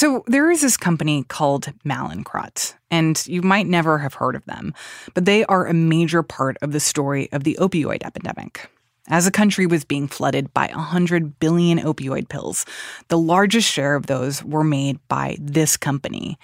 So 0.00 0.24
there 0.26 0.50
is 0.50 0.62
this 0.62 0.78
company 0.78 1.24
called 1.24 1.66
Mallinckrodt, 1.84 2.72
and 2.90 3.22
you 3.26 3.42
might 3.42 3.66
never 3.66 3.98
have 3.98 4.14
heard 4.14 4.34
of 4.34 4.42
them, 4.46 4.72
but 5.12 5.26
they 5.26 5.44
are 5.44 5.66
a 5.66 5.74
major 5.74 6.22
part 6.22 6.56
of 6.62 6.72
the 6.72 6.80
story 6.80 7.30
of 7.32 7.44
the 7.44 7.58
opioid 7.60 8.02
epidemic. 8.02 8.70
As 9.08 9.26
a 9.26 9.30
country 9.30 9.66
was 9.66 9.84
being 9.84 10.08
flooded 10.08 10.54
by 10.54 10.68
100 10.68 11.38
billion 11.38 11.78
opioid 11.80 12.30
pills, 12.30 12.64
the 13.08 13.18
largest 13.18 13.70
share 13.70 13.94
of 13.94 14.06
those 14.06 14.42
were 14.42 14.64
made 14.64 14.98
by 15.08 15.36
this 15.38 15.76
company. 15.76 16.38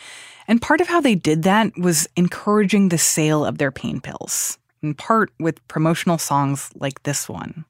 And 0.47 0.61
part 0.61 0.83
of 0.83 0.89
how 0.89 1.01
they 1.01 1.15
did 1.15 1.45
that 1.45 1.79
was 1.79 2.07
encouraging 2.15 2.91
the 2.91 2.99
sale 2.99 3.43
of 3.43 3.57
their 3.57 3.73
pain 3.73 4.03
pills, 4.03 4.59
in 4.83 4.93
part 4.93 5.33
with 5.41 5.67
promotional 5.67 6.19
songs 6.19 6.69
like 6.75 7.05
this 7.05 7.27
one. 7.27 7.65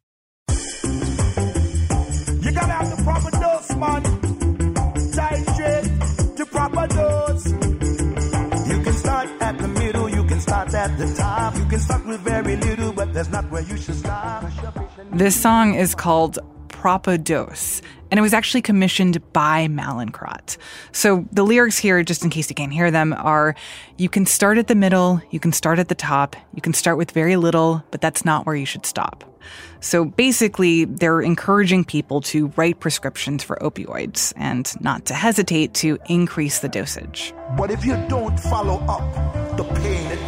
You 0.48 0.56
gotta 2.50 2.72
have 2.72 2.90
the 2.90 3.00
proper 3.04 3.30
dose, 3.30 3.76
man. 3.76 4.15
This 15.12 15.40
song 15.40 15.74
is 15.74 15.94
called 15.94 16.38
Propa 16.68 17.22
Dose, 17.22 17.82
and 18.10 18.18
it 18.18 18.22
was 18.22 18.32
actually 18.32 18.62
commissioned 18.62 19.32
by 19.34 19.66
Mallinckrodt. 19.66 20.56
So 20.92 21.26
the 21.32 21.42
lyrics 21.42 21.76
here, 21.76 22.02
just 22.02 22.24
in 22.24 22.30
case 22.30 22.48
you 22.48 22.54
can't 22.54 22.72
hear 22.72 22.90
them, 22.90 23.12
are 23.12 23.54
you 23.98 24.08
can 24.08 24.24
start 24.24 24.56
at 24.56 24.68
the 24.68 24.74
middle, 24.74 25.20
you 25.30 25.38
can 25.38 25.52
start 25.52 25.78
at 25.78 25.88
the 25.88 25.94
top, 25.94 26.34
you 26.54 26.62
can 26.62 26.72
start 26.72 26.96
with 26.96 27.10
very 27.10 27.36
little, 27.36 27.84
but 27.90 28.00
that's 28.00 28.24
not 28.24 28.46
where 28.46 28.56
you 28.56 28.64
should 28.64 28.86
stop. 28.86 29.24
So 29.80 30.04
basically, 30.04 30.86
they're 30.86 31.20
encouraging 31.20 31.84
people 31.84 32.20
to 32.22 32.48
write 32.56 32.80
prescriptions 32.80 33.44
for 33.44 33.56
opioids 33.56 34.32
and 34.36 34.72
not 34.80 35.04
to 35.06 35.14
hesitate 35.14 35.74
to 35.74 35.98
increase 36.08 36.60
the 36.60 36.68
dosage. 36.68 37.34
But 37.56 37.70
if 37.70 37.84
you 37.84 37.96
don't 38.08 38.38
follow 38.40 38.78
up 38.88 39.56
the 39.56 39.64
pain 39.64 40.25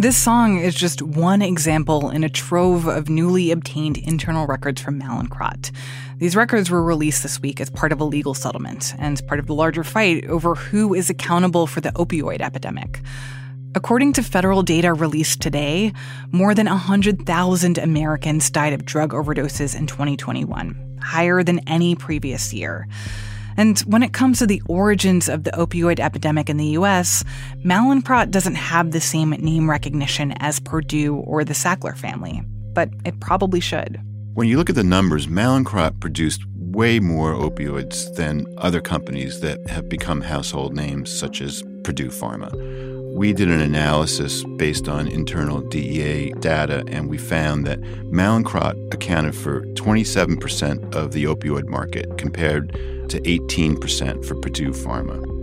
This 0.00 0.16
song 0.16 0.58
is 0.58 0.74
just 0.74 1.02
one 1.02 1.42
example 1.42 2.08
in 2.08 2.24
a 2.24 2.30
trove 2.30 2.86
of 2.86 3.10
newly 3.10 3.50
obtained 3.50 3.98
internal 3.98 4.46
records 4.46 4.80
from 4.80 4.98
Mallinckrodt. 4.98 5.70
These 6.16 6.34
records 6.34 6.70
were 6.70 6.82
released 6.82 7.22
this 7.22 7.42
week 7.42 7.60
as 7.60 7.68
part 7.68 7.92
of 7.92 8.00
a 8.00 8.04
legal 8.04 8.32
settlement 8.32 8.94
and 8.98 9.20
part 9.26 9.38
of 9.38 9.46
the 9.46 9.52
larger 9.52 9.84
fight 9.84 10.24
over 10.24 10.54
who 10.54 10.94
is 10.94 11.10
accountable 11.10 11.66
for 11.66 11.82
the 11.82 11.92
opioid 11.92 12.40
epidemic. 12.40 13.02
According 13.74 14.14
to 14.14 14.22
federal 14.22 14.62
data 14.62 14.94
released 14.94 15.42
today, 15.42 15.92
more 16.32 16.54
than 16.54 16.66
100,000 16.66 17.76
Americans 17.76 18.48
died 18.48 18.72
of 18.72 18.86
drug 18.86 19.10
overdoses 19.10 19.78
in 19.78 19.86
2021, 19.86 20.98
higher 21.02 21.42
than 21.42 21.58
any 21.68 21.94
previous 21.94 22.54
year. 22.54 22.88
And 23.56 23.78
when 23.80 24.02
it 24.02 24.12
comes 24.12 24.38
to 24.38 24.46
the 24.46 24.62
origins 24.66 25.28
of 25.28 25.44
the 25.44 25.50
opioid 25.52 26.00
epidemic 26.00 26.48
in 26.48 26.56
the 26.56 26.78
US, 26.78 27.24
Mallinckrodt 27.64 28.30
doesn't 28.30 28.54
have 28.54 28.90
the 28.90 29.00
same 29.00 29.30
name 29.30 29.68
recognition 29.68 30.32
as 30.38 30.60
Purdue 30.60 31.16
or 31.16 31.44
the 31.44 31.54
Sackler 31.54 31.96
family, 31.96 32.42
but 32.74 32.90
it 33.04 33.20
probably 33.20 33.60
should. 33.60 34.00
When 34.34 34.48
you 34.48 34.56
look 34.56 34.70
at 34.70 34.76
the 34.76 34.84
numbers, 34.84 35.26
Mallinckrodt 35.26 36.00
produced 36.00 36.42
way 36.56 37.00
more 37.00 37.34
opioids 37.34 38.14
than 38.14 38.46
other 38.58 38.80
companies 38.80 39.40
that 39.40 39.66
have 39.68 39.88
become 39.88 40.20
household 40.20 40.74
names, 40.74 41.12
such 41.12 41.40
as 41.40 41.62
Purdue 41.82 42.08
Pharma. 42.08 42.50
We 43.16 43.32
did 43.32 43.50
an 43.50 43.60
analysis 43.60 44.44
based 44.56 44.88
on 44.88 45.08
internal 45.08 45.60
DEA 45.60 46.32
data, 46.38 46.84
and 46.86 47.10
we 47.10 47.18
found 47.18 47.66
that 47.66 47.80
Mallinckrodt 47.80 48.94
accounted 48.94 49.34
for 49.34 49.62
27% 49.74 50.94
of 50.94 51.12
the 51.12 51.24
opioid 51.24 51.66
market 51.66 52.16
compared 52.16 52.72
to 53.10 53.20
18% 53.20 54.24
for 54.24 54.34
Purdue 54.36 54.70
Pharma. 54.70 55.40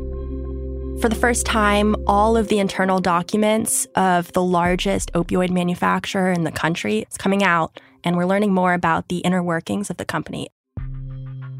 For 1.02 1.10
the 1.10 1.16
first 1.16 1.46
time, 1.46 1.96
all 2.08 2.36
of 2.36 2.48
the 2.48 2.58
internal 2.58 3.00
documents 3.00 3.86
of 3.96 4.34
the 4.34 4.42
largest 4.42 5.14
opioid 5.14 5.52
manufacturer 5.52 6.32
in 6.32 6.44
the 6.44 6.52
country 6.52 7.06
is 7.10 7.18
coming 7.18 7.44
out, 7.44 7.80
and 8.04 8.18
we're 8.18 8.26
learning 8.26 8.52
more 8.52 8.74
about 8.74 9.08
the 9.10 9.20
inner 9.20 9.44
workings 9.44 9.92
of 9.92 9.98
the 9.98 10.06
company. 10.06 10.48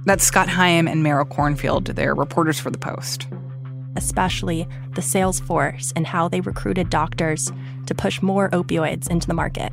That's 0.06 0.24
Scott 0.24 0.50
Higham 0.50 0.88
and 0.88 1.06
Meryl 1.06 1.28
Kornfield. 1.28 1.94
They're 1.94 2.16
reporters 2.16 2.60
for 2.60 2.72
The 2.72 2.80
Post. 2.80 3.28
Especially 3.96 4.68
the 4.96 5.02
sales 5.02 5.40
force 5.42 5.94
and 5.96 6.08
how 6.08 6.28
they 6.28 6.42
recruited 6.42 6.90
doctors 6.90 7.52
to 7.86 7.94
push 7.94 8.22
more 8.22 8.50
opioids 8.50 9.10
into 9.10 9.28
the 9.28 9.34
market. 9.34 9.72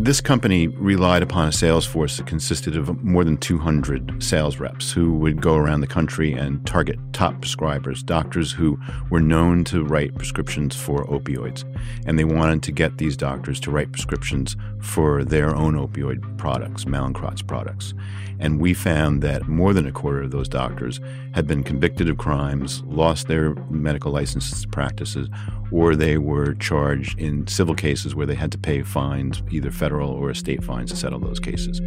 This 0.00 0.20
company 0.20 0.68
relied 0.68 1.24
upon 1.24 1.48
a 1.48 1.52
sales 1.52 1.84
force 1.84 2.18
that 2.18 2.26
consisted 2.26 2.76
of 2.76 3.02
more 3.02 3.24
than 3.24 3.36
200 3.36 4.22
sales 4.22 4.60
reps 4.60 4.92
who 4.92 5.14
would 5.14 5.42
go 5.42 5.56
around 5.56 5.80
the 5.80 5.88
country 5.88 6.34
and 6.34 6.64
target 6.64 7.00
top 7.12 7.42
prescribers, 7.42 8.06
doctors 8.06 8.52
who 8.52 8.78
were 9.10 9.18
known 9.18 9.64
to 9.64 9.82
write 9.82 10.14
prescriptions 10.14 10.76
for 10.76 11.04
opioids. 11.06 11.64
And 12.06 12.16
they 12.16 12.22
wanted 12.22 12.62
to 12.62 12.70
get 12.70 12.98
these 12.98 13.16
doctors 13.16 13.58
to 13.58 13.72
write 13.72 13.90
prescriptions 13.90 14.54
for 14.80 15.24
their 15.24 15.52
own 15.52 15.74
opioid 15.74 16.38
products, 16.38 16.84
Mallinckrodt's 16.84 17.42
products. 17.42 17.92
And 18.40 18.60
we 18.60 18.74
found 18.74 19.22
that 19.22 19.48
more 19.48 19.72
than 19.72 19.86
a 19.86 19.92
quarter 19.92 20.22
of 20.22 20.30
those 20.30 20.48
doctors 20.48 21.00
had 21.32 21.46
been 21.46 21.64
convicted 21.64 22.08
of 22.08 22.18
crimes, 22.18 22.82
lost 22.84 23.26
their 23.28 23.54
medical 23.70 24.12
licenses 24.12 24.64
practices, 24.66 25.28
or 25.72 25.96
they 25.96 26.18
were 26.18 26.54
charged 26.54 27.18
in 27.18 27.46
civil 27.46 27.74
cases 27.74 28.14
where 28.14 28.26
they 28.26 28.34
had 28.34 28.52
to 28.52 28.58
pay 28.58 28.82
fines, 28.82 29.42
either 29.50 29.70
federal 29.70 30.10
or 30.10 30.32
state 30.34 30.62
fines, 30.62 30.90
to 30.90 30.96
settle 30.96 31.18
those 31.18 31.40
cases. 31.40 31.80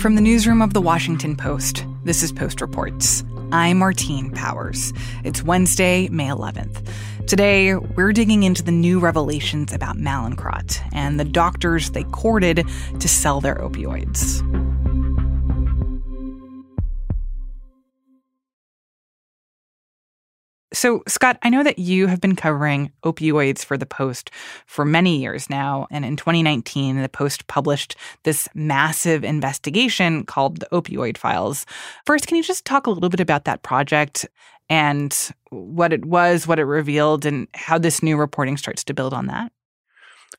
From 0.00 0.16
the 0.16 0.20
newsroom 0.20 0.60
of 0.60 0.74
the 0.74 0.82
Washington 0.82 1.34
Post, 1.34 1.84
this 2.04 2.22
is 2.22 2.30
Post 2.30 2.60
Reports. 2.60 3.24
I'm 3.52 3.78
Martine 3.78 4.30
Powers. 4.32 4.92
It's 5.24 5.42
Wednesday, 5.42 6.08
May 6.08 6.26
11th. 6.28 6.86
Today, 7.26 7.74
we're 7.74 8.12
digging 8.12 8.42
into 8.42 8.62
the 8.62 8.70
new 8.70 9.00
revelations 9.00 9.72
about 9.72 9.96
Mallinckrodt 9.96 10.78
and 10.92 11.18
the 11.18 11.24
doctors 11.24 11.90
they 11.90 12.04
courted 12.04 12.68
to 13.00 13.08
sell 13.08 13.40
their 13.40 13.54
opioids. 13.54 14.42
So, 20.74 21.02
Scott, 21.08 21.38
I 21.42 21.48
know 21.48 21.62
that 21.62 21.78
you 21.78 22.08
have 22.08 22.20
been 22.20 22.36
covering 22.36 22.92
opioids 23.04 23.64
for 23.64 23.78
the 23.78 23.86
Post 23.86 24.30
for 24.66 24.84
many 24.84 25.16
years 25.18 25.48
now. 25.48 25.86
And 25.90 26.04
in 26.04 26.16
2019, 26.16 27.00
the 27.00 27.08
Post 27.08 27.46
published 27.46 27.96
this 28.24 28.48
massive 28.54 29.24
investigation 29.24 30.26
called 30.26 30.58
the 30.58 30.68
Opioid 30.72 31.16
Files. 31.16 31.64
First, 32.04 32.26
can 32.26 32.36
you 32.36 32.42
just 32.42 32.64
talk 32.64 32.86
a 32.86 32.90
little 32.90 33.08
bit 33.08 33.20
about 33.20 33.44
that 33.44 33.62
project 33.62 34.26
and 34.68 35.30
what 35.50 35.92
it 35.92 36.04
was, 36.04 36.46
what 36.46 36.58
it 36.58 36.64
revealed, 36.64 37.26
and 37.26 37.48
how 37.54 37.78
this 37.78 38.02
new 38.02 38.16
reporting 38.16 38.56
starts 38.56 38.84
to 38.84 38.94
build 38.94 39.14
on 39.14 39.26
that? 39.26 39.52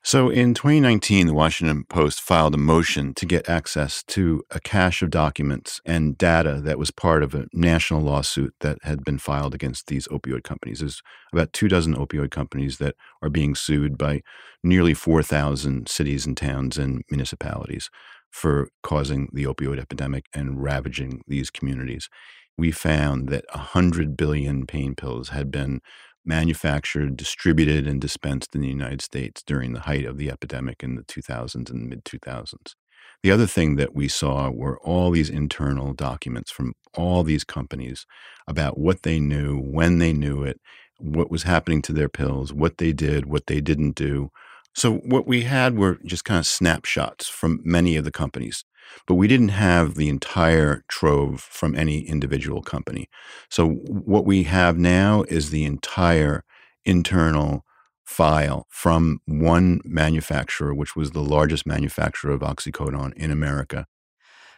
So 0.03 0.30
in 0.30 0.53
2019, 0.53 1.25
the 1.25 1.34
Washington 1.34 1.84
Post 1.84 2.22
filed 2.22 2.53
a 2.53 2.59
motion 2.59 3.16
to 3.16 3.25
get 3.25 3.50
access 3.50 4.03
to 4.03 4.44
a 4.52 4.59
cache 4.59 5.02
of 5.02 5.09
documents 5.09 5.81
and 5.84 6.16
data 6.16 6.62
that 6.63 6.78
was 6.78 6.91
part 6.91 7.24
of 7.24 7.34
a 7.34 7.47
national 7.53 8.02
lawsuit 8.02 8.53
that 8.59 8.78
had 8.84 9.03
been 9.03 9.18
filed 9.18 9.56
against 9.56 9.88
these 9.88 10.08
opioid 10.09 10.44
companies. 10.44 10.80
There's 10.80 11.02
about 11.34 11.53
two 11.53 11.68
dozen 11.68 11.96
opioid 11.96 12.30
companies 12.30 12.78
that 12.78 12.96
are 13.24 13.31
being 13.31 13.56
sued 13.56 13.97
by 13.97 14.22
nearly 14.63 14.94
4,000 14.94 15.90
cities 15.90 16.28
and 16.28 16.38
towns 16.38 16.78
and 16.78 17.03
municipalities 17.09 17.90
for 18.30 18.69
causing 18.84 19.30
the 19.34 19.46
opioid 19.46 19.80
epidemic 19.80 20.25
and 20.36 20.62
ravaging 20.62 21.22
these 21.25 21.50
communities. 21.50 22.09
We 22.57 22.71
found 22.71 23.29
that 23.29 23.45
100 23.53 24.16
billion 24.17 24.66
pain 24.66 24.95
pills 24.95 25.29
had 25.29 25.51
been 25.51 25.81
manufactured, 26.25 27.17
distributed, 27.17 27.88
and 27.88 28.01
dispensed 28.01 28.55
in 28.55 28.61
the 28.61 28.67
United 28.67 29.01
States 29.01 29.43
during 29.45 29.73
the 29.73 29.81
height 29.81 30.05
of 30.05 30.17
the 30.17 30.31
epidemic 30.31 30.83
in 30.83 30.95
the 30.95 31.03
2000s 31.03 31.69
and 31.69 31.89
mid 31.89 32.03
2000s. 32.06 32.75
The 33.24 33.31
other 33.31 33.47
thing 33.47 33.75
that 33.75 33.95
we 33.95 34.07
saw 34.07 34.50
were 34.50 34.80
all 34.81 35.12
these 35.12 35.30
internal 35.30 35.94
documents 35.94 36.51
from 36.51 36.74
all 36.94 37.24
these 37.24 37.44
companies 37.44 38.06
about 38.47 38.77
what 38.77 39.03
they 39.03 39.19
knew, 39.19 39.59
when 39.59 40.00
they 40.00 40.13
knew 40.13 40.44
it, 40.44 40.59
what 41.00 41.31
was 41.31 41.44
happening 41.44 41.81
to 41.83 41.94
their 41.94 42.09
pills, 42.09 42.53
what 42.53 42.77
they 42.77 42.94
did, 42.94 43.25
what 43.25 43.47
they 43.47 43.62
didn't 43.62 43.95
do. 43.95 44.31
So, 44.74 44.95
what 44.97 45.27
we 45.27 45.44
had 45.44 45.77
were 45.77 46.00
just 46.06 46.25
kind 46.25 46.39
of 46.39 46.45
snapshots 46.45 47.27
from 47.27 47.62
many 47.63 47.95
of 47.95 48.03
the 48.03 48.12
companies 48.12 48.65
but 49.07 49.15
we 49.15 49.27
didn't 49.27 49.49
have 49.49 49.95
the 49.95 50.09
entire 50.09 50.83
trove 50.87 51.41
from 51.41 51.75
any 51.75 51.99
individual 51.99 52.61
company. 52.61 53.09
So 53.49 53.69
what 53.69 54.25
we 54.25 54.43
have 54.43 54.77
now 54.77 55.23
is 55.23 55.49
the 55.49 55.65
entire 55.65 56.43
internal 56.85 57.65
file 58.03 58.67
from 58.69 59.19
one 59.25 59.81
manufacturer, 59.83 60.73
which 60.73 60.95
was 60.95 61.11
the 61.11 61.23
largest 61.23 61.65
manufacturer 61.65 62.31
of 62.31 62.41
oxycodone 62.41 63.13
in 63.15 63.31
America. 63.31 63.87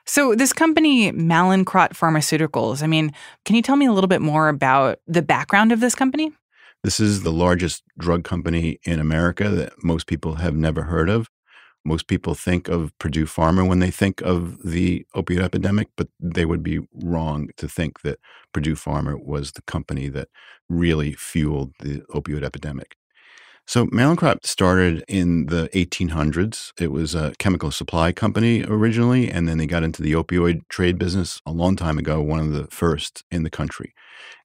So, 0.05 0.35
this 0.35 0.53
company, 0.53 1.11
Mallinckrodt 1.11 1.89
Pharmaceuticals, 1.89 2.81
I 2.81 2.87
mean, 2.87 3.11
can 3.43 3.57
you 3.57 3.61
tell 3.61 3.75
me 3.75 3.85
a 3.85 3.91
little 3.91 4.07
bit 4.07 4.21
more 4.21 4.47
about 4.47 4.99
the 5.05 5.21
background 5.21 5.73
of 5.73 5.81
this 5.81 5.95
company? 5.95 6.31
This 6.83 7.01
is 7.01 7.23
the 7.23 7.31
largest 7.31 7.83
drug 7.97 8.23
company 8.23 8.79
in 8.83 8.99
America 9.01 9.49
that 9.49 9.83
most 9.83 10.07
people 10.07 10.35
have 10.35 10.55
never 10.55 10.83
heard 10.83 11.09
of. 11.09 11.29
Most 11.87 12.07
people 12.07 12.35
think 12.35 12.67
of 12.67 12.91
Purdue 12.99 13.25
Pharma 13.25 13.65
when 13.65 13.79
they 13.79 13.91
think 13.91 14.19
of 14.21 14.61
the 14.61 15.05
opioid 15.15 15.41
epidemic, 15.41 15.87
but 15.95 16.09
they 16.19 16.43
would 16.43 16.61
be 16.61 16.79
wrong 16.93 17.47
to 17.55 17.69
think 17.69 18.01
that 18.01 18.19
Purdue 18.53 18.75
Pharma 18.75 19.23
was 19.23 19.53
the 19.53 19.61
company 19.61 20.09
that 20.09 20.27
really 20.67 21.13
fueled 21.13 21.71
the 21.79 22.01
opioid 22.13 22.43
epidemic. 22.43 22.97
So 23.65 23.85
Mallinckrodt 23.85 24.45
started 24.45 25.05
in 25.07 25.45
the 25.45 25.69
1800s. 25.73 26.73
It 26.77 26.91
was 26.91 27.15
a 27.15 27.33
chemical 27.39 27.71
supply 27.71 28.11
company 28.11 28.65
originally, 28.65 29.31
and 29.31 29.47
then 29.47 29.57
they 29.57 29.65
got 29.65 29.83
into 29.83 30.01
the 30.01 30.11
opioid 30.11 30.67
trade 30.67 30.97
business 30.97 31.41
a 31.45 31.51
long 31.51 31.77
time 31.77 31.97
ago, 31.97 32.21
one 32.21 32.39
of 32.39 32.51
the 32.51 32.67
first 32.67 33.23
in 33.31 33.43
the 33.43 33.49
country. 33.49 33.93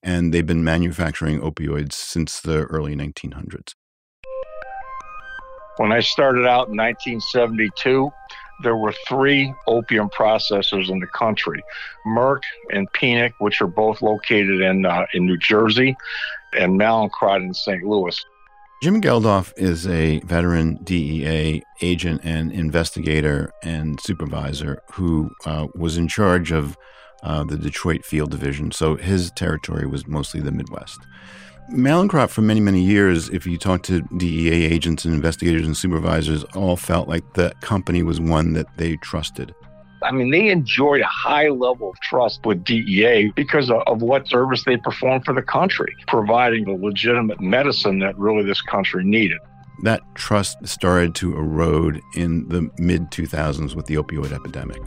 And 0.00 0.33
they've 0.33 0.47
been 0.47 0.62
manufacturing 0.62 1.41
opioids 1.41 1.94
since 1.94 2.41
the 2.41 2.67
early 2.67 2.94
1900s. 2.94 3.75
When 5.79 5.93
I 5.93 6.01
started 6.01 6.47
out 6.47 6.69
in 6.69 6.77
1972, 6.77 8.11
there 8.63 8.77
were 8.77 8.95
three 9.09 9.53
opium 9.67 10.09
processors 10.11 10.89
in 10.89 11.01
the 11.01 11.07
country 11.07 11.63
Merck 12.07 12.43
and 12.71 12.91
Penick, 12.93 13.33
which 13.39 13.61
are 13.61 13.67
both 13.67 14.03
located 14.03 14.61
in, 14.61 14.87
uh, 14.87 15.07
in 15.15 15.27
New 15.27 15.39
Jersey, 15.39 15.97
and 16.53 16.79
Mallinckrodt 16.79 17.43
in 17.43 17.55
St. 17.55 17.83
Louis. 17.83 18.23
Jim 18.83 19.01
Geldhof 19.01 19.53
is 19.57 19.87
a 19.87 20.19
veteran 20.21 20.79
DEA 20.83 21.63
agent 21.83 22.21
and 22.25 22.51
investigator 22.51 23.53
and 23.63 24.01
supervisor 24.01 24.83
who 24.93 25.31
uh, 25.47 25.69
was 25.75 25.97
in 25.97 26.09
charge 26.09 26.51
of 26.51 26.77
uh, 27.23 27.45
the 27.45 27.57
Detroit 27.57 28.05
Field 28.05 28.33
Division. 28.33 28.73
So 28.73 28.97
his 28.97 29.31
territory 29.31 29.87
was 29.87 30.09
mostly 30.09 30.41
the 30.41 30.51
Midwest. 30.51 30.99
Mallinckrodt, 31.70 32.31
for 32.31 32.43
many, 32.43 32.61
many 32.61 32.82
years, 32.82 33.29
if 33.31 33.47
you 33.47 33.56
talk 33.56 33.82
to 33.85 34.03
DEA 34.17 34.64
agents 34.64 35.05
and 35.05 35.14
investigators 35.14 35.67
and 35.67 35.76
supervisors, 35.76 36.44
all 36.55 36.76
felt 36.76 37.09
like 37.09 37.35
the 37.35 37.53
company 37.61 38.03
was 38.03 38.20
one 38.20 38.53
that 38.53 38.67
they 38.76 38.97
trusted. 38.97 39.55
I 40.03 40.11
mean, 40.11 40.31
they 40.31 40.49
enjoyed 40.49 41.00
a 41.00 41.06
high 41.06 41.49
level 41.49 41.91
of 41.91 42.00
trust 42.00 42.44
with 42.44 42.64
DEA 42.64 43.32
because 43.37 43.70
of, 43.70 43.82
of 43.87 44.03
what 44.03 44.26
service 44.29 44.64
they 44.64 44.76
performed 44.76 45.25
for 45.25 45.35
the 45.35 45.43
country, 45.43 45.94
providing 46.09 46.64
the 46.64 46.73
legitimate 46.73 47.41
medicine 47.41 48.00
that 48.00 48.19
really 48.19 48.44
this 48.44 48.61
country 48.61 49.05
needed. 49.05 49.38
That 49.85 50.03
trust 50.15 50.67
started 50.67 51.15
to 51.17 51.37
erode 51.37 52.00
in 52.17 52.49
the 52.49 52.70
mid 52.79 53.11
2000s 53.11 53.75
with 53.75 53.87
the 53.87 53.94
opioid 53.94 54.32
epidemic. 54.32 54.81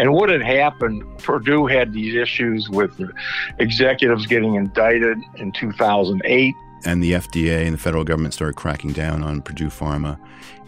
And 0.00 0.14
what 0.14 0.30
had 0.30 0.40
happened, 0.40 1.04
Purdue 1.18 1.66
had 1.66 1.92
these 1.92 2.14
issues 2.14 2.70
with 2.70 2.98
executives 3.58 4.26
getting 4.26 4.54
indicted 4.54 5.18
in 5.36 5.52
2008. 5.52 6.54
And 6.86 7.02
the 7.02 7.12
FDA 7.12 7.66
and 7.66 7.74
the 7.74 7.78
federal 7.78 8.02
government 8.02 8.32
started 8.32 8.56
cracking 8.56 8.92
down 8.92 9.22
on 9.22 9.42
Purdue 9.42 9.68
Pharma. 9.68 10.18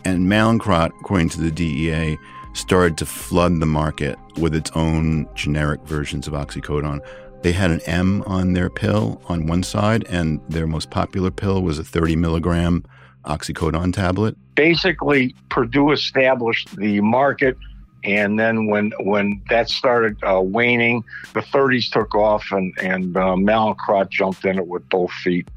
And 0.04 0.26
Mallinckrodt, 0.26 0.90
according 1.00 1.30
to 1.30 1.40
the 1.40 1.50
DEA, 1.50 2.18
started 2.52 2.98
to 2.98 3.06
flood 3.06 3.58
the 3.58 3.64
market 3.64 4.18
with 4.36 4.54
its 4.54 4.70
own 4.74 5.26
generic 5.34 5.80
versions 5.84 6.26
of 6.26 6.34
oxycodone. 6.34 7.00
They 7.40 7.52
had 7.52 7.70
an 7.70 7.80
M 7.86 8.22
on 8.26 8.52
their 8.52 8.68
pill 8.68 9.22
on 9.30 9.46
one 9.46 9.62
side, 9.62 10.04
and 10.10 10.42
their 10.50 10.66
most 10.66 10.90
popular 10.90 11.30
pill 11.30 11.62
was 11.62 11.78
a 11.78 11.84
30 11.84 12.16
milligram 12.16 12.84
oxycodone 13.24 13.94
tablet. 13.94 14.36
Basically, 14.56 15.34
Purdue 15.48 15.92
established 15.92 16.76
the 16.76 17.00
market, 17.00 17.56
and 18.04 18.38
then 18.38 18.66
when 18.66 18.92
when 19.00 19.42
that 19.48 19.68
started 19.68 20.16
uh, 20.24 20.40
waning, 20.40 21.04
the 21.34 21.40
30s 21.40 21.90
took 21.90 22.14
off, 22.14 22.50
and 22.50 22.74
and 22.80 23.16
uh, 23.16 23.34
Mallinckrodt 23.36 24.10
jumped 24.10 24.44
in 24.44 24.58
it 24.58 24.66
with 24.66 24.88
both 24.88 25.12
feet. 25.12 25.48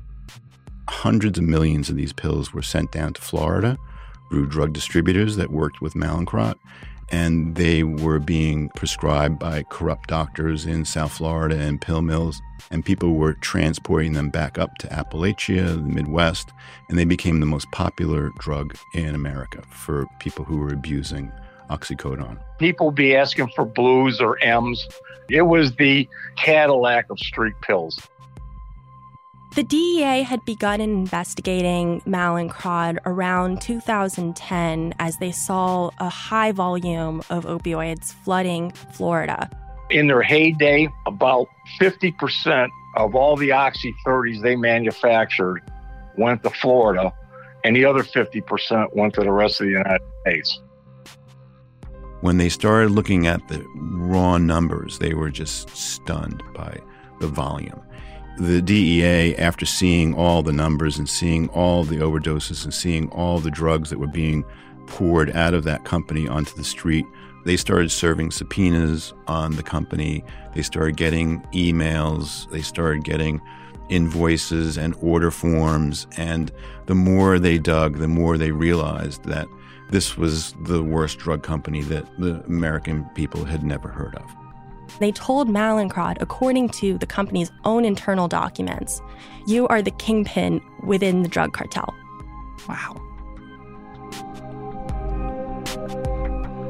Hundreds 0.87 1.39
of 1.39 1.43
millions 1.43 1.89
of 1.89 1.95
these 1.95 2.13
pills 2.13 2.53
were 2.53 2.61
sent 2.61 2.91
down 2.91 3.13
to 3.13 3.21
Florida 3.21 3.77
through 4.29 4.47
drug 4.47 4.73
distributors 4.73 5.35
that 5.37 5.49
worked 5.51 5.81
with 5.81 5.93
Mallinckrodt, 5.93 6.55
and 7.09 7.55
they 7.55 7.83
were 7.83 8.19
being 8.19 8.69
prescribed 8.69 9.39
by 9.39 9.63
corrupt 9.63 10.09
doctors 10.09 10.65
in 10.65 10.85
South 10.85 11.13
Florida 11.13 11.57
and 11.57 11.81
pill 11.81 12.03
mills, 12.03 12.39
and 12.69 12.85
people 12.85 13.15
were 13.15 13.33
transporting 13.33 14.13
them 14.13 14.29
back 14.29 14.59
up 14.59 14.75
to 14.77 14.87
Appalachia, 14.87 15.75
the 15.75 15.81
Midwest, 15.81 16.51
and 16.89 16.99
they 16.99 17.05
became 17.05 17.39
the 17.39 17.45
most 17.47 17.71
popular 17.71 18.31
drug 18.37 18.75
in 18.93 19.15
America 19.15 19.63
for 19.71 20.05
people 20.19 20.45
who 20.45 20.57
were 20.57 20.73
abusing 20.73 21.31
oxycodone. 21.69 22.39
People 22.59 22.91
be 22.91 23.15
asking 23.15 23.49
for 23.55 23.65
blues 23.65 24.21
or 24.21 24.37
M's. 24.43 24.87
It 25.29 25.43
was 25.43 25.75
the 25.75 26.07
Cadillac 26.35 27.09
of 27.09 27.19
street 27.19 27.55
pills. 27.61 27.99
The 29.55 29.63
DEA 29.63 30.23
had 30.23 30.43
begun 30.43 30.81
investigating 30.81 32.01
Mallinckrodt 32.01 32.97
around 33.05 33.61
2010 33.61 34.93
as 34.99 35.17
they 35.19 35.31
saw 35.31 35.91
a 35.97 36.09
high 36.09 36.51
volume 36.51 37.21
of 37.29 37.45
opioids 37.45 38.11
flooding 38.25 38.71
Florida. 38.71 39.49
In 39.89 40.07
their 40.07 40.21
heyday, 40.21 40.89
about 41.05 41.47
50% 41.79 42.67
of 42.97 43.15
all 43.15 43.37
the 43.37 43.53
Oxy 43.53 43.95
30s 44.05 44.41
they 44.41 44.57
manufactured 44.57 45.61
went 46.17 46.43
to 46.43 46.49
Florida, 46.49 47.13
and 47.63 47.77
the 47.77 47.85
other 47.85 48.03
50% 48.03 48.93
went 48.93 49.13
to 49.13 49.21
the 49.21 49.31
rest 49.31 49.61
of 49.61 49.67
the 49.67 49.71
United 49.71 50.01
States. 50.21 50.59
When 52.21 52.37
they 52.37 52.49
started 52.49 52.91
looking 52.91 53.27
at 53.27 53.47
the 53.47 53.65
raw 53.75 54.37
numbers, 54.37 54.99
they 54.99 55.13
were 55.13 55.29
just 55.29 55.69
stunned 55.75 56.41
by 56.53 56.79
the 57.19 57.27
volume 57.27 57.81
the 58.37 58.61
DEA, 58.61 59.35
after 59.37 59.65
seeing 59.65 60.13
all 60.13 60.43
the 60.43 60.51
numbers 60.51 60.97
and 60.97 61.07
seeing 61.07 61.47
all 61.49 61.83
the 61.83 61.97
overdoses 61.97 62.63
and 62.63 62.73
seeing 62.73 63.09
all 63.09 63.39
the 63.39 63.51
drugs 63.51 63.89
that 63.89 63.99
were 63.99 64.07
being 64.07 64.43
poured 64.87 65.31
out 65.31 65.53
of 65.53 65.63
that 65.63 65.85
company 65.85 66.27
onto 66.27 66.53
the 66.55 66.63
street, 66.63 67.05
they 67.45 67.55
started 67.55 67.91
serving 67.91 68.31
subpoenas 68.31 69.13
on 69.27 69.55
the 69.55 69.63
company. 69.63 70.23
They 70.53 70.63
started 70.63 70.97
getting 70.97 71.41
emails. 71.53 72.49
They 72.49 72.61
started 72.61 73.03
getting 73.03 73.39
invoices 73.87 74.77
and 74.77 74.95
order 74.99 75.31
forms. 75.31 76.07
And 76.17 76.51
the 76.87 76.95
more 76.95 77.39
they 77.39 77.57
dug, 77.57 77.97
the 77.97 78.07
more 78.07 78.37
they 78.37 78.51
realized 78.51 79.23
that 79.25 79.47
this 79.89 80.17
was 80.17 80.53
the 80.63 80.83
worst 80.83 81.19
drug 81.19 81.43
company 81.43 81.81
that 81.83 82.05
the 82.19 82.43
American 82.45 83.05
people 83.15 83.45
had 83.45 83.63
never 83.63 83.87
heard 83.87 84.15
of. 84.15 84.29
They 84.99 85.11
told 85.11 85.49
Mallinckrodt, 85.49 86.17
according 86.21 86.69
to 86.69 86.97
the 86.97 87.05
company's 87.05 87.51
own 87.65 87.85
internal 87.85 88.27
documents, 88.27 89.01
you 89.45 89.67
are 89.67 89.81
the 89.81 89.91
kingpin 89.91 90.61
within 90.83 91.21
the 91.21 91.29
drug 91.29 91.53
cartel. 91.53 91.93
Wow. 92.67 93.01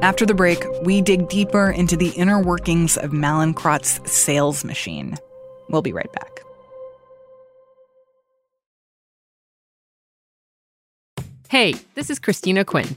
After 0.02 0.26
the 0.26 0.34
break, 0.34 0.62
we 0.82 1.00
dig 1.00 1.28
deeper 1.28 1.70
into 1.70 1.96
the 1.96 2.10
inner 2.10 2.40
workings 2.40 2.96
of 2.96 3.12
Mallinckrodt's 3.12 4.10
sales 4.10 4.64
machine. 4.64 5.16
We'll 5.68 5.82
be 5.82 5.92
right 5.92 6.12
back. 6.12 6.40
Hey, 11.48 11.76
this 11.94 12.10
is 12.10 12.18
Christina 12.18 12.64
Quinn. 12.64 12.96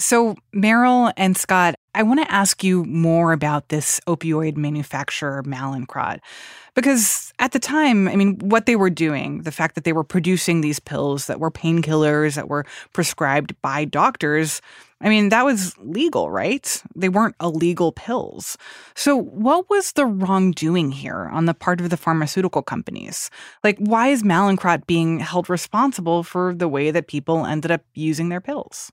So, 0.00 0.36
Meryl 0.54 1.12
and 1.16 1.36
Scott, 1.36 1.74
I 1.92 2.04
want 2.04 2.20
to 2.20 2.32
ask 2.32 2.62
you 2.62 2.84
more 2.84 3.32
about 3.32 3.68
this 3.68 3.98
opioid 4.06 4.56
manufacturer, 4.56 5.42
Mallinckrodt, 5.42 6.20
because 6.76 7.32
at 7.40 7.50
the 7.50 7.58
time, 7.58 8.06
I 8.06 8.14
mean, 8.14 8.38
what 8.38 8.66
they 8.66 8.76
were 8.76 8.90
doing, 8.90 9.42
the 9.42 9.50
fact 9.50 9.74
that 9.74 9.82
they 9.82 9.92
were 9.92 10.04
producing 10.04 10.60
these 10.60 10.78
pills 10.78 11.26
that 11.26 11.40
were 11.40 11.50
painkillers 11.50 12.36
that 12.36 12.48
were 12.48 12.64
prescribed 12.92 13.60
by 13.60 13.84
doctors, 13.84 14.62
I 15.00 15.08
mean, 15.08 15.30
that 15.30 15.44
was 15.44 15.76
legal, 15.78 16.30
right? 16.30 16.80
They 16.94 17.08
weren't 17.08 17.34
illegal 17.40 17.90
pills. 17.90 18.56
So, 18.94 19.16
what 19.16 19.68
was 19.68 19.92
the 19.92 20.06
wrongdoing 20.06 20.92
here 20.92 21.28
on 21.32 21.46
the 21.46 21.54
part 21.54 21.80
of 21.80 21.90
the 21.90 21.96
pharmaceutical 21.96 22.62
companies? 22.62 23.30
Like, 23.64 23.78
why 23.78 24.08
is 24.08 24.22
Mallinckrodt 24.22 24.86
being 24.86 25.18
held 25.18 25.50
responsible 25.50 26.22
for 26.22 26.54
the 26.54 26.68
way 26.68 26.92
that 26.92 27.08
people 27.08 27.46
ended 27.46 27.72
up 27.72 27.82
using 27.94 28.28
their 28.28 28.40
pills? 28.40 28.92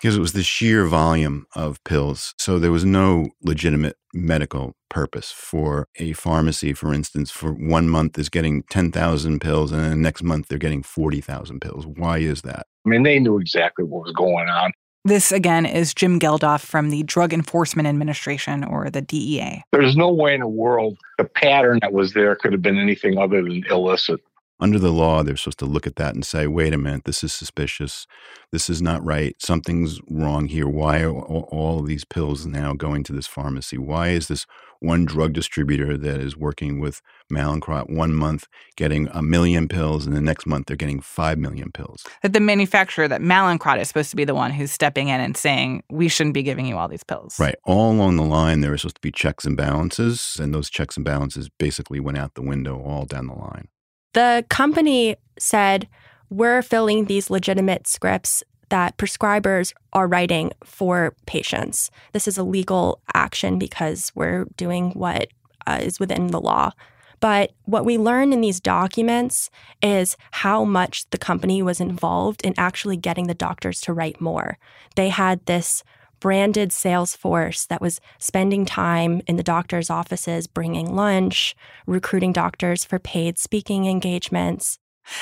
Because 0.00 0.16
it 0.16 0.20
was 0.20 0.32
the 0.32 0.42
sheer 0.42 0.86
volume 0.86 1.46
of 1.54 1.82
pills. 1.84 2.34
So 2.38 2.58
there 2.58 2.72
was 2.72 2.84
no 2.84 3.28
legitimate 3.42 3.96
medical 4.14 4.74
purpose 4.88 5.30
for 5.30 5.88
a 5.96 6.14
pharmacy, 6.14 6.72
for 6.72 6.94
instance, 6.94 7.30
for 7.30 7.52
one 7.52 7.88
month 7.88 8.18
is 8.18 8.28
getting 8.28 8.62
10,000 8.70 9.40
pills 9.40 9.72
and 9.72 9.82
then 9.82 9.90
the 9.90 9.96
next 9.96 10.22
month 10.22 10.48
they're 10.48 10.58
getting 10.58 10.82
40,000 10.82 11.60
pills. 11.60 11.86
Why 11.86 12.18
is 12.18 12.42
that? 12.42 12.66
I 12.86 12.88
mean, 12.88 13.02
they 13.02 13.18
knew 13.18 13.38
exactly 13.38 13.84
what 13.84 14.04
was 14.04 14.12
going 14.12 14.48
on. 14.48 14.72
This 15.04 15.32
again 15.32 15.64
is 15.64 15.94
Jim 15.94 16.20
Geldhof 16.20 16.60
from 16.60 16.90
the 16.90 17.02
Drug 17.04 17.32
Enforcement 17.32 17.88
Administration 17.88 18.64
or 18.64 18.90
the 18.90 19.00
DEA. 19.00 19.62
There's 19.72 19.96
no 19.96 20.12
way 20.12 20.34
in 20.34 20.40
the 20.40 20.46
world 20.46 20.98
the 21.16 21.24
pattern 21.24 21.78
that 21.80 21.94
was 21.94 22.12
there 22.12 22.36
could 22.36 22.52
have 22.52 22.60
been 22.60 22.78
anything 22.78 23.16
other 23.16 23.42
than 23.42 23.64
illicit. 23.70 24.20
Under 24.60 24.78
the 24.78 24.92
law, 24.92 25.22
they're 25.22 25.36
supposed 25.36 25.58
to 25.60 25.64
look 25.64 25.86
at 25.86 25.96
that 25.96 26.14
and 26.14 26.24
say, 26.24 26.46
wait 26.46 26.74
a 26.74 26.78
minute, 26.78 27.04
this 27.04 27.24
is 27.24 27.32
suspicious. 27.32 28.06
This 28.52 28.68
is 28.68 28.82
not 28.82 29.02
right. 29.04 29.34
Something's 29.40 30.00
wrong 30.10 30.48
here. 30.48 30.68
Why 30.68 31.02
are 31.02 31.12
all 31.12 31.82
these 31.82 32.04
pills 32.04 32.44
now 32.44 32.74
going 32.74 33.02
to 33.04 33.12
this 33.12 33.26
pharmacy? 33.26 33.78
Why 33.78 34.08
is 34.08 34.28
this 34.28 34.46
one 34.80 35.04
drug 35.04 35.32
distributor 35.32 35.96
that 35.96 36.20
is 36.20 36.36
working 36.36 36.80
with 36.80 37.00
Mallinckrodt 37.32 37.90
one 37.90 38.14
month 38.14 38.48
getting 38.76 39.08
a 39.12 39.22
million 39.22 39.68
pills 39.68 40.06
and 40.06 40.16
the 40.16 40.20
next 40.20 40.46
month 40.46 40.66
they're 40.66 40.76
getting 40.76 41.00
five 41.00 41.38
million 41.38 41.72
pills? 41.72 42.04
That 42.22 42.32
the 42.32 42.40
manufacturer, 42.40 43.08
that 43.08 43.22
Mallinckrodt 43.22 43.80
is 43.80 43.88
supposed 43.88 44.10
to 44.10 44.16
be 44.16 44.24
the 44.24 44.34
one 44.34 44.50
who's 44.50 44.72
stepping 44.72 45.08
in 45.08 45.20
and 45.20 45.36
saying, 45.36 45.84
we 45.90 46.08
shouldn't 46.08 46.34
be 46.34 46.42
giving 46.42 46.66
you 46.66 46.76
all 46.76 46.88
these 46.88 47.04
pills. 47.04 47.38
Right. 47.38 47.56
All 47.64 47.92
along 47.92 48.16
the 48.16 48.24
line, 48.24 48.60
there 48.60 48.70
were 48.70 48.78
supposed 48.78 48.96
to 48.96 49.00
be 49.00 49.12
checks 49.12 49.44
and 49.44 49.56
balances, 49.56 50.38
and 50.40 50.54
those 50.54 50.68
checks 50.68 50.96
and 50.96 51.04
balances 51.04 51.48
basically 51.48 52.00
went 52.00 52.18
out 52.18 52.34
the 52.34 52.42
window 52.42 52.78
all 52.82 53.06
down 53.06 53.26
the 53.26 53.34
line. 53.34 53.68
The 54.12 54.44
company 54.48 55.16
said, 55.38 55.88
We're 56.28 56.62
filling 56.62 57.04
these 57.04 57.30
legitimate 57.30 57.86
scripts 57.86 58.42
that 58.70 58.96
prescribers 58.96 59.72
are 59.92 60.06
writing 60.06 60.52
for 60.64 61.14
patients. 61.26 61.90
This 62.12 62.28
is 62.28 62.38
a 62.38 62.44
legal 62.44 63.00
action 63.14 63.58
because 63.58 64.12
we're 64.14 64.46
doing 64.56 64.92
what 64.92 65.28
uh, 65.66 65.78
is 65.82 66.00
within 66.00 66.28
the 66.28 66.40
law. 66.40 66.72
But 67.18 67.52
what 67.64 67.84
we 67.84 67.98
learned 67.98 68.32
in 68.32 68.40
these 68.40 68.60
documents 68.60 69.50
is 69.82 70.16
how 70.30 70.64
much 70.64 71.08
the 71.10 71.18
company 71.18 71.62
was 71.62 71.80
involved 71.80 72.42
in 72.42 72.54
actually 72.56 72.96
getting 72.96 73.26
the 73.26 73.34
doctors 73.34 73.80
to 73.82 73.92
write 73.92 74.20
more. 74.20 74.56
They 74.96 75.10
had 75.10 75.44
this 75.44 75.84
branded 76.20 76.72
sales 76.72 77.16
force 77.16 77.66
that 77.66 77.80
was 77.80 78.00
spending 78.18 78.64
time 78.64 79.22
in 79.26 79.36
the 79.36 79.42
doctor's 79.42 79.90
offices, 79.90 80.46
bringing 80.46 80.94
lunch, 80.94 81.56
recruiting 81.86 82.32
doctors 82.32 82.84
for 82.84 82.98
paid 82.98 83.38
speaking 83.38 83.86
engagements. 83.86 84.78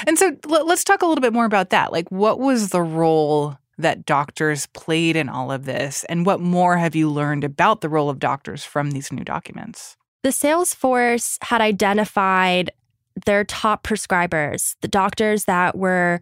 And 0.06 0.18
so 0.18 0.36
let's 0.46 0.84
talk 0.84 1.02
a 1.02 1.06
little 1.06 1.22
bit 1.22 1.32
more 1.32 1.44
about 1.46 1.70
that. 1.70 1.92
Like, 1.92 2.10
what 2.10 2.38
was 2.38 2.70
the 2.70 2.82
role 2.82 3.56
that 3.78 4.04
doctors 4.04 4.66
played 4.66 5.14
in 5.14 5.28
all 5.28 5.52
of 5.52 5.64
this? 5.64 6.04
And 6.08 6.26
what 6.26 6.40
more 6.40 6.76
have 6.76 6.96
you 6.96 7.08
learned 7.08 7.44
about 7.44 7.80
the 7.80 7.88
role 7.88 8.10
of 8.10 8.18
doctors 8.18 8.64
from 8.64 8.90
these 8.90 9.12
new 9.12 9.24
documents? 9.24 9.96
The 10.24 10.32
sales 10.32 10.74
force 10.74 11.38
had 11.42 11.60
identified 11.60 12.72
their 13.24 13.44
top 13.44 13.84
prescribers, 13.84 14.74
the 14.80 14.88
doctors 14.88 15.44
that 15.44 15.78
were 15.78 16.18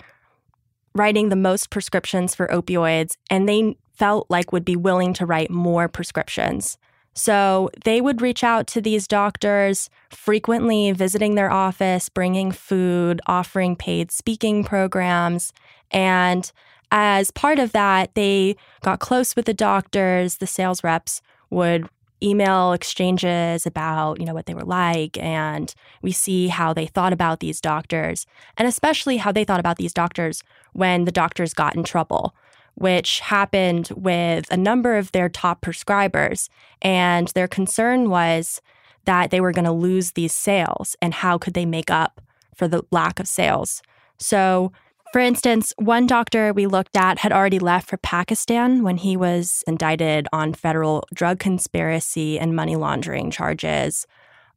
writing 0.97 1.29
the 1.29 1.37
most 1.37 1.71
prescriptions 1.71 2.35
for 2.35 2.47
opioids, 2.49 3.17
and 3.31 3.49
they 3.49 3.77
felt 3.93 4.27
like 4.29 4.53
would 4.53 4.65
be 4.65 4.77
willing 4.77 5.13
to 5.15 5.27
write 5.27 5.51
more 5.51 5.89
prescriptions. 5.89 6.79
So 7.15 7.71
they 7.85 8.03
would 8.03 8.21
reach 8.21 8.45
out 8.45 8.67
to 8.69 8.83
these 8.83 9.09
doctors 9.09 9.89
frequently, 10.11 10.93
visiting 10.93 11.35
their 11.35 11.51
office, 11.51 12.11
bringing 12.11 12.53
food, 12.53 13.23
offering 13.27 13.75
paid 13.75 14.13
speaking 14.13 14.65
programs. 14.65 15.55
And 15.91 16.51
as 16.91 17.31
part 17.31 17.59
of 17.59 17.73
that, 17.73 18.15
they 18.15 18.57
got 18.83 19.01
close 19.01 19.35
with 19.35 19.47
the 19.47 19.55
doctors. 19.55 20.37
The 20.37 20.47
sales 20.47 20.85
reps 20.85 21.23
would 21.49 21.89
email 22.23 22.73
exchanges 22.73 23.67
about, 23.67 24.19
you 24.19 24.27
know, 24.27 24.35
what 24.35 24.47
they 24.47 24.55
were 24.55 24.65
like 24.65 25.19
and 25.19 25.75
we 26.03 26.13
see 26.13 26.49
how 26.49 26.73
they 26.73 26.87
thought 26.87 27.13
about 27.13 27.41
these 27.41 27.61
doctors 27.61 28.27
and 28.57 28.67
especially 28.67 29.19
how 29.19 29.31
they 29.31 29.45
thought 29.45 29.61
about 29.61 29.77
these 29.77 29.93
doctors 29.93 30.43
when 30.77 31.05
the 31.05 31.13
doctors 31.13 31.55
got 31.55 31.75
in 31.77 31.85
trouble 31.85 32.35
which 32.77 33.21
happened 33.21 33.89
with 33.97 34.47
a 34.51 34.57
number 34.57 34.97
of 34.97 35.11
their 35.13 35.29
top 35.29 35.63
prescribers. 35.63 36.49
And 36.83 37.29
their 37.29 37.49
concern 37.49 38.11
was 38.11 38.61
that 39.07 39.31
they 39.31 39.41
were 39.41 39.53
going 39.53 39.65
to 39.65 39.73
lose 39.73 40.13
these 40.13 40.35
sales 40.35 40.95
and 41.01 41.15
how 41.15 41.39
could 41.39 41.55
they 41.55 41.67
make 41.67 41.91
up 41.91 42.21
for 42.55 42.69
the 42.69 42.83
lack 42.91 43.19
of 43.19 43.27
sales. 43.27 43.83
So, 44.19 44.73
for 45.13 45.21
instance, 45.21 45.73
one 45.79 46.07
doctor 46.07 46.53
we 46.53 46.67
looked 46.67 46.97
at 46.97 47.21
had 47.21 47.33
already 47.33 47.59
left 47.59 47.89
for 47.89 47.97
Pakistan 47.97 48.83
when 48.83 48.99
he 48.99 49.17
was 49.17 49.65
indicted 49.67 50.29
on 50.33 50.53
federal 50.53 51.05
drug 51.15 51.39
conspiracy 51.39 52.39
and 52.39 52.55
money 52.55 52.77
laundering 52.77 53.31
charges. 53.31 54.07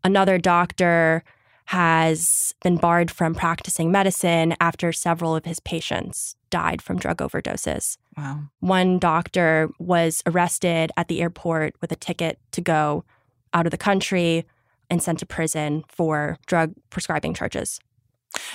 Another 0.04 0.38
doctor 0.38 1.24
has 1.70 2.52
been 2.64 2.78
barred 2.78 3.12
from 3.12 3.36
practicing 3.36 3.92
medicine 3.92 4.56
after 4.60 4.92
several 4.92 5.36
of 5.36 5.46
his 5.46 5.60
patients 5.60 6.36
died 6.50 6.82
from 6.82 6.98
drug 6.98 7.18
overdoses. 7.18 7.96
Wow. 8.18 8.40
One 8.60 8.98
doctor 8.98 9.70
was 9.78 10.24
arrested 10.26 10.92
at 10.98 11.10
the 11.10 11.22
airport 11.22 11.76
with 11.80 11.92
a 11.92 11.96
ticket 11.96 12.40
to 12.54 12.62
go 12.62 13.06
out 13.54 13.68
of 13.68 13.72
the 13.72 13.78
country 13.78 14.48
and 14.90 15.04
sent 15.04 15.20
to 15.20 15.28
prison 15.28 15.84
for 15.88 16.40
drug 16.48 16.74
prescribing 16.90 17.36
charges. 17.36 17.80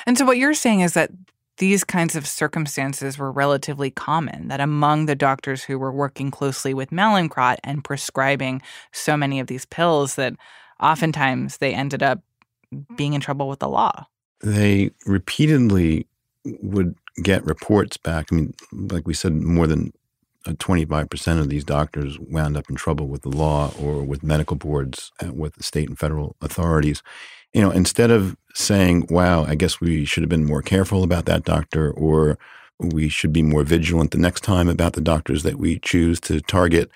And 0.07 0.19
so, 0.19 0.25
what 0.25 0.37
you're 0.37 0.53
saying 0.53 0.81
is 0.81 0.95
that 0.95 1.13
these 1.59 1.85
kinds 1.85 2.17
of 2.17 2.27
circumstances 2.27 3.17
were 3.17 3.31
relatively 3.31 3.93
common, 3.93 4.49
that 4.49 4.61
among 4.61 5.07
the 5.07 5.15
doctors 5.15 5.63
who 5.63 5.79
were 5.79 5.93
working 5.93 6.33
closely 6.33 6.75
with 6.75 6.91
Mallinckrodt 6.91 7.59
and 7.63 7.85
prescribing 7.85 8.61
so 8.91 9.17
many 9.17 9.39
of 9.39 9.47
these 9.47 9.67
pills, 9.67 10.17
that 10.17 10.35
oftentimes 10.81 11.59
they 11.59 11.73
ended 11.73 12.03
up 12.03 12.21
being 12.97 13.15
in 13.15 13.21
trouble 13.21 13.49
with 13.49 13.59
the 13.59 13.69
law. 13.69 14.07
They 14.41 14.91
repeatedly 15.07 16.07
would 16.45 16.95
get 17.23 17.45
reports 17.45 17.97
back. 17.97 18.27
I 18.31 18.35
mean, 18.35 18.55
like 18.73 19.07
we 19.07 19.15
said, 19.15 19.33
more 19.33 19.67
than 19.67 19.93
25% 20.47 21.37
uh, 21.37 21.41
of 21.41 21.49
these 21.49 21.65
doctors 21.65 22.19
wound 22.19 22.57
up 22.57 22.69
in 22.69 22.77
trouble 22.77 23.09
with 23.09 23.23
the 23.23 23.31
law 23.31 23.73
or 23.81 24.03
with 24.03 24.23
medical 24.23 24.57
boards, 24.57 25.11
uh, 25.25 25.33
with 25.33 25.55
the 25.55 25.63
state 25.63 25.89
and 25.89 25.99
federal 25.99 26.37
authorities. 26.43 27.03
You 27.53 27.63
know, 27.63 27.71
instead 27.71 28.11
of 28.11 28.37
saying, 28.53 29.07
wow, 29.09 29.45
I 29.45 29.55
guess 29.55 29.81
we 29.81 30.05
should 30.05 30.23
have 30.23 30.31
been 30.31 30.45
more 30.45 30.63
careful 30.63 31.03
about 31.03 31.25
that 31.27 31.45
doctor, 31.45 31.91
or 31.93 32.39
we 32.79 33.09
should 33.09 33.33
be 33.33 33.43
more 33.43 33.63
vigilant 33.63 34.11
the 34.11 34.19
next 34.19 34.43
time 34.43 34.69
about 34.69 34.95
the 34.95 35.01
doctors 35.01 35.45
that 35.45 35.57
we 35.57 35.79
choose 35.79 36.21
to 36.21 36.41
target, 36.41 36.91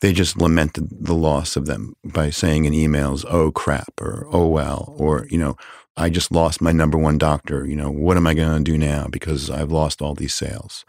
they 0.00 0.12
just 0.12 0.36
lamented 0.36 0.88
the 0.90 1.14
loss 1.14 1.56
of 1.56 1.66
them 1.66 1.94
by 2.04 2.30
saying 2.30 2.64
in 2.64 2.72
emails, 2.72 3.24
oh 3.28 3.50
crap, 3.50 4.00
or 4.00 4.26
oh 4.30 4.46
well, 4.48 4.94
or, 4.96 5.26
you 5.30 5.38
know, 5.38 5.56
I 5.96 6.10
just 6.10 6.32
lost 6.32 6.60
my 6.60 6.72
number 6.72 6.98
one 6.98 7.18
doctor. 7.18 7.66
You 7.66 7.76
know, 7.76 7.90
what 7.90 8.16
am 8.16 8.26
I 8.26 8.34
going 8.34 8.64
to 8.64 8.70
do 8.70 8.76
now 8.76 9.06
because 9.08 9.48
I've 9.48 9.70
lost 9.70 10.02
all 10.02 10.14
these 10.14 10.34
sales? 10.34 10.84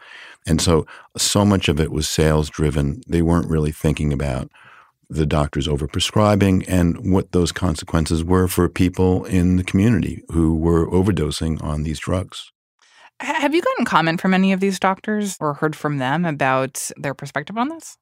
And 0.46 0.60
so, 0.60 0.86
so 1.16 1.44
much 1.44 1.68
of 1.68 1.80
it 1.80 1.92
was 1.92 2.08
sales 2.08 2.50
driven. 2.50 3.02
They 3.06 3.22
weren't 3.22 3.50
really 3.50 3.72
thinking 3.72 4.12
about 4.12 4.50
the 5.08 5.26
doctors 5.26 5.68
overprescribing 5.68 6.64
and 6.66 7.12
what 7.12 7.30
those 7.30 7.52
consequences 7.52 8.24
were 8.24 8.48
for 8.48 8.68
people 8.68 9.24
in 9.26 9.56
the 9.56 9.64
community 9.64 10.24
who 10.30 10.56
were 10.56 10.86
overdosing 10.88 11.62
on 11.62 11.84
these 11.84 12.00
drugs. 12.00 12.50
Have 13.20 13.54
you 13.54 13.62
gotten 13.62 13.84
comment 13.84 14.20
from 14.20 14.34
any 14.34 14.52
of 14.52 14.60
these 14.60 14.78
doctors 14.78 15.36
or 15.40 15.54
heard 15.54 15.76
from 15.76 15.98
them 15.98 16.24
about 16.24 16.90
their 16.96 17.14
perspective 17.14 17.56
on 17.56 17.68
this? 17.68 17.96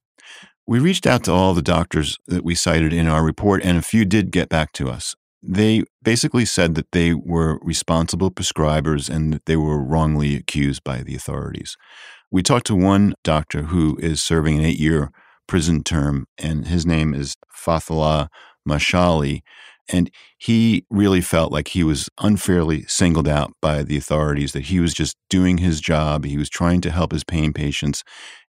We 0.66 0.78
reached 0.78 1.06
out 1.06 1.25
to 1.25 1.33
all 1.33 1.52
the 1.52 1.62
doctors 1.62 2.18
that 2.26 2.42
we 2.42 2.54
cited 2.54 2.92
in 2.92 3.06
our 3.06 3.23
report, 3.23 3.62
and 3.62 3.76
a 3.76 3.83
few 3.83 4.06
did 4.06 4.30
get 4.30 4.49
back 4.49 4.73
to 4.73 4.88
us. 4.88 5.14
They 5.42 5.83
basically 6.02 6.47
said 6.47 6.75
that 6.75 6.92
they 6.92 7.12
were 7.12 7.59
responsible 7.61 8.30
prescribers 8.30 9.11
and 9.11 9.35
that 9.35 9.44
they 9.44 9.56
were 9.56 9.85
wrongly 9.85 10.37
accused 10.37 10.83
by 10.83 11.02
the 11.02 11.14
authorities. 11.14 11.76
We 12.30 12.42
talked 12.42 12.66
to 12.68 12.75
one 12.75 13.14
doctor 13.23 13.64
who 13.64 13.99
is 14.00 14.23
serving 14.23 14.59
an 14.59 14.64
eight 14.64 14.78
year 14.80 15.11
prison 15.47 15.85
term, 15.85 16.26
and 16.38 16.66
his 16.66 16.87
name 16.87 17.12
is 17.12 17.37
Fathallah 17.54 18.28
Mashali. 18.66 19.42
And 19.88 20.10
he 20.38 20.86
really 20.90 21.20
felt 21.20 21.52
like 21.52 21.68
he 21.68 21.84
was 21.84 22.08
unfairly 22.20 22.84
singled 22.84 23.28
out 23.28 23.52
by 23.60 23.82
the 23.82 23.96
authorities, 23.96 24.52
that 24.52 24.64
he 24.64 24.80
was 24.80 24.94
just 24.94 25.16
doing 25.28 25.58
his 25.58 25.80
job. 25.80 26.24
He 26.24 26.38
was 26.38 26.48
trying 26.48 26.80
to 26.82 26.90
help 26.90 27.12
his 27.12 27.24
pain 27.24 27.52
patients 27.52 28.02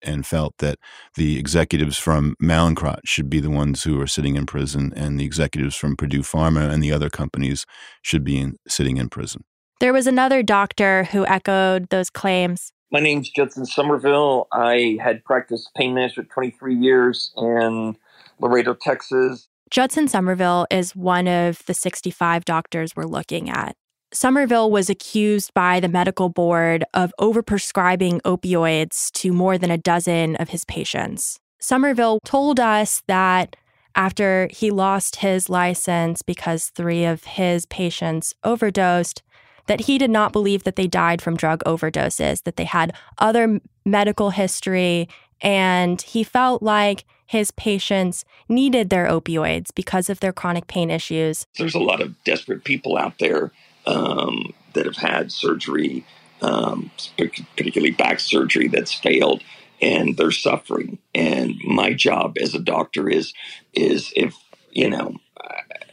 and 0.02 0.26
felt 0.26 0.54
that 0.58 0.78
the 1.16 1.38
executives 1.38 1.98
from 1.98 2.36
Mallinckrodt 2.42 3.00
should 3.04 3.28
be 3.28 3.40
the 3.40 3.50
ones 3.50 3.82
who 3.82 4.00
are 4.00 4.06
sitting 4.06 4.36
in 4.36 4.46
prison 4.46 4.92
and 4.94 5.18
the 5.18 5.24
executives 5.24 5.74
from 5.74 5.96
Purdue 5.96 6.22
Pharma 6.22 6.70
and 6.70 6.82
the 6.82 6.92
other 6.92 7.10
companies 7.10 7.66
should 8.02 8.22
be 8.22 8.38
in, 8.38 8.56
sitting 8.68 8.96
in 8.96 9.08
prison. 9.08 9.44
There 9.80 9.92
was 9.92 10.06
another 10.06 10.42
doctor 10.42 11.04
who 11.04 11.26
echoed 11.26 11.88
those 11.90 12.10
claims. 12.10 12.72
My 12.92 13.00
name's 13.00 13.28
Judson 13.28 13.66
Somerville. 13.66 14.46
I 14.52 14.98
had 15.02 15.24
practiced 15.24 15.70
pain 15.76 15.94
management 15.94 16.30
23 16.30 16.76
years 16.76 17.32
in 17.36 17.96
Laredo, 18.38 18.74
Texas. 18.74 19.48
Judson 19.70 20.08
Somerville 20.08 20.66
is 20.70 20.94
one 20.94 21.26
of 21.26 21.64
the 21.66 21.74
65 21.74 22.44
doctors 22.44 22.94
we're 22.94 23.04
looking 23.04 23.50
at. 23.50 23.74
Somerville 24.12 24.70
was 24.70 24.88
accused 24.88 25.52
by 25.54 25.80
the 25.80 25.88
medical 25.88 26.28
board 26.28 26.84
of 26.94 27.12
overprescribing 27.20 28.20
opioids 28.22 29.10
to 29.12 29.32
more 29.32 29.58
than 29.58 29.72
a 29.72 29.78
dozen 29.78 30.36
of 30.36 30.50
his 30.50 30.64
patients. 30.64 31.40
Somerville 31.60 32.20
told 32.24 32.60
us 32.60 33.02
that 33.08 33.56
after 33.96 34.48
he 34.52 34.70
lost 34.70 35.16
his 35.16 35.48
license 35.48 36.22
because 36.22 36.66
three 36.66 37.04
of 37.04 37.24
his 37.24 37.66
patients 37.66 38.34
overdosed, 38.44 39.22
that 39.66 39.82
he 39.82 39.98
did 39.98 40.10
not 40.10 40.32
believe 40.32 40.64
that 40.64 40.76
they 40.76 40.86
died 40.86 41.22
from 41.22 41.36
drug 41.36 41.64
overdoses, 41.64 42.42
that 42.42 42.56
they 42.56 42.64
had 42.64 42.92
other 43.18 43.60
medical 43.84 44.30
history 44.30 45.08
And 45.40 46.00
he 46.00 46.22
felt 46.22 46.62
like 46.62 47.04
his 47.34 47.50
patients 47.50 48.24
needed 48.48 48.90
their 48.90 49.06
opioids 49.06 49.74
because 49.74 50.08
of 50.08 50.20
their 50.20 50.32
chronic 50.32 50.68
pain 50.68 50.88
issues. 50.88 51.48
There's 51.58 51.74
a 51.74 51.80
lot 51.80 52.00
of 52.00 52.14
desperate 52.22 52.62
people 52.62 52.96
out 52.96 53.18
there 53.18 53.50
um, 53.86 54.54
that 54.74 54.86
have 54.86 54.96
had 54.96 55.32
surgery, 55.32 56.06
um, 56.42 56.92
particularly 57.18 57.90
back 57.90 58.20
surgery 58.20 58.68
that's 58.68 58.94
failed, 58.94 59.42
and 59.82 60.16
they're 60.16 60.30
suffering. 60.30 60.98
And 61.12 61.56
my 61.64 61.92
job 61.92 62.38
as 62.40 62.54
a 62.54 62.60
doctor 62.60 63.10
is 63.10 63.34
is 63.72 64.12
if 64.14 64.36
you 64.70 64.88
know 64.88 65.16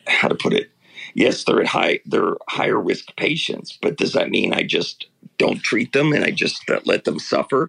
how 0.06 0.28
to 0.28 0.36
put 0.36 0.54
it. 0.54 0.70
Yes, 1.16 1.44
they're 1.44 1.62
at 1.62 1.68
high 1.68 2.02
they're 2.06 2.36
higher 2.50 2.80
risk 2.80 3.16
patients, 3.18 3.80
but 3.82 3.98
does 3.98 4.14
that 4.14 4.30
mean 4.30 4.54
I 4.54 4.62
just 4.62 5.08
don't 5.40 5.64
treat 5.64 5.92
them 5.92 6.14
and 6.14 6.24
I 6.24 6.30
just 6.30 6.70
let 6.86 7.06
them 7.06 7.18
suffer? 7.18 7.68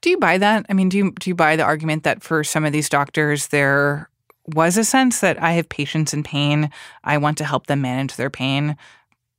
Do 0.00 0.10
you 0.10 0.18
buy 0.18 0.38
that? 0.38 0.66
I 0.68 0.72
mean, 0.72 0.88
do 0.88 0.98
you 0.98 1.12
do 1.12 1.30
you 1.30 1.34
buy 1.34 1.56
the 1.56 1.62
argument 1.62 2.04
that 2.04 2.22
for 2.22 2.44
some 2.44 2.64
of 2.64 2.72
these 2.72 2.88
doctors 2.88 3.48
there 3.48 4.08
was 4.54 4.76
a 4.76 4.84
sense 4.84 5.20
that 5.20 5.42
I 5.42 5.52
have 5.52 5.68
patients 5.68 6.14
in 6.14 6.22
pain, 6.22 6.70
I 7.02 7.18
want 7.18 7.38
to 7.38 7.44
help 7.44 7.66
them 7.66 7.80
manage 7.80 8.16
their 8.16 8.30
pain. 8.30 8.76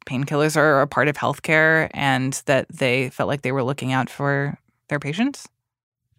Painkillers 0.06 0.58
are 0.58 0.82
a 0.82 0.88
part 0.88 1.08
of 1.08 1.18
healthcare 1.18 1.90
and 1.94 2.42
that 2.46 2.68
they 2.70 3.10
felt 3.10 3.28
like 3.28 3.42
they 3.42 3.52
were 3.52 3.64
looking 3.64 3.92
out 3.92 4.10
for 4.10 4.58
their 4.90 5.00
patients? 5.00 5.48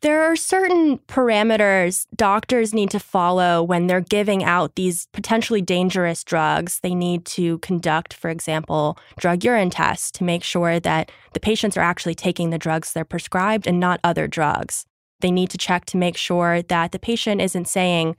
There 0.01 0.23
are 0.23 0.37
certain 0.37 0.99
parameters 0.99 2.07
doctors 2.15 2.73
need 2.73 2.91
to 2.91 3.01
follow 3.01 3.65
when 3.65 3.89
they're 3.89 4.01
giving 4.01 4.45
out 4.45 4.77
these 4.77 5.09
potentially 5.13 5.61
dangerous 5.61 6.23
drugs. 6.23 6.79
They 6.81 6.95
need 6.95 7.25
to 7.27 7.59
conduct, 7.59 8.15
for 8.15 8.31
example, 8.31 8.97
drug 9.19 9.43
urine 9.43 9.71
tests 9.71 10.13
to 10.13 10.25
make 10.25 10.45
sure 10.45 10.79
that 10.79 11.11
the 11.33 11.41
patients 11.41 11.77
are 11.77 11.81
actually 11.81 12.15
taking 12.15 12.51
the 12.51 12.59
drugs 12.59 12.93
they're 12.93 13.05
prescribed 13.05 13.67
and 13.67 13.81
not 13.81 13.99
other 14.05 14.29
drugs. 14.29 14.87
They 15.21 15.33
need 15.33 15.51
to 15.51 15.59
check 15.59 15.85
to 15.87 15.97
make 15.97 16.17
sure 16.17 16.63
that 16.63 16.93
the 16.93 17.01
patient 17.01 17.41
isn't 17.41 17.67
saying, 17.67 18.15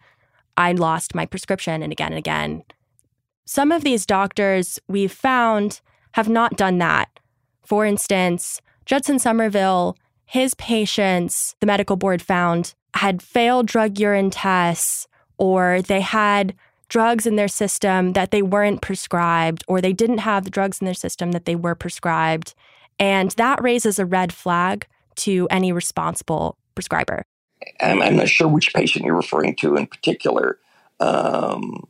I 0.57 0.73
lost 0.73 1.15
my 1.15 1.25
prescription 1.25 1.81
and 1.81 1.93
again 1.93 2.11
and 2.11 2.19
again. 2.19 2.63
Some 3.45 3.71
of 3.71 3.85
these 3.85 4.05
doctors 4.05 4.79
we've 4.89 5.13
found 5.13 5.79
have 6.13 6.27
not 6.27 6.57
done 6.57 6.77
that. 6.79 7.07
For 7.65 7.85
instance, 7.85 8.61
Judson 8.85 9.17
Somerville 9.17 9.95
his 10.29 10.53
patients, 10.53 11.55
the 11.59 11.65
medical 11.65 11.95
board 11.95 12.21
found, 12.21 12.75
had 12.93 13.19
failed 13.19 13.65
drug 13.65 13.97
urine 13.97 14.29
tests 14.29 15.07
or 15.39 15.81
they 15.81 16.01
had 16.01 16.53
drugs 16.87 17.25
in 17.25 17.35
their 17.35 17.47
system 17.47 18.13
that 18.13 18.29
they 18.29 18.43
weren't 18.43 18.79
prescribed 18.79 19.63
or 19.67 19.81
they 19.81 19.91
didn't 19.91 20.19
have 20.19 20.43
the 20.43 20.51
drugs 20.51 20.81
in 20.81 20.85
their 20.85 20.93
system 20.93 21.31
that 21.31 21.45
they 21.45 21.55
were 21.55 21.73
prescribed. 21.73 22.53
And 22.99 23.31
that 23.31 23.59
raises 23.63 23.97
a 23.97 24.05
red 24.05 24.31
flag 24.31 24.85
to 25.15 25.47
any 25.49 25.71
responsible 25.71 26.59
prescriber. 26.75 27.23
I'm, 27.81 27.99
I'm 27.99 28.15
not 28.15 28.29
sure 28.29 28.47
which 28.47 28.71
patient 28.71 29.05
you're 29.05 29.15
referring 29.15 29.55
to 29.55 29.77
in 29.77 29.87
particular. 29.87 30.59
Um, 30.99 31.87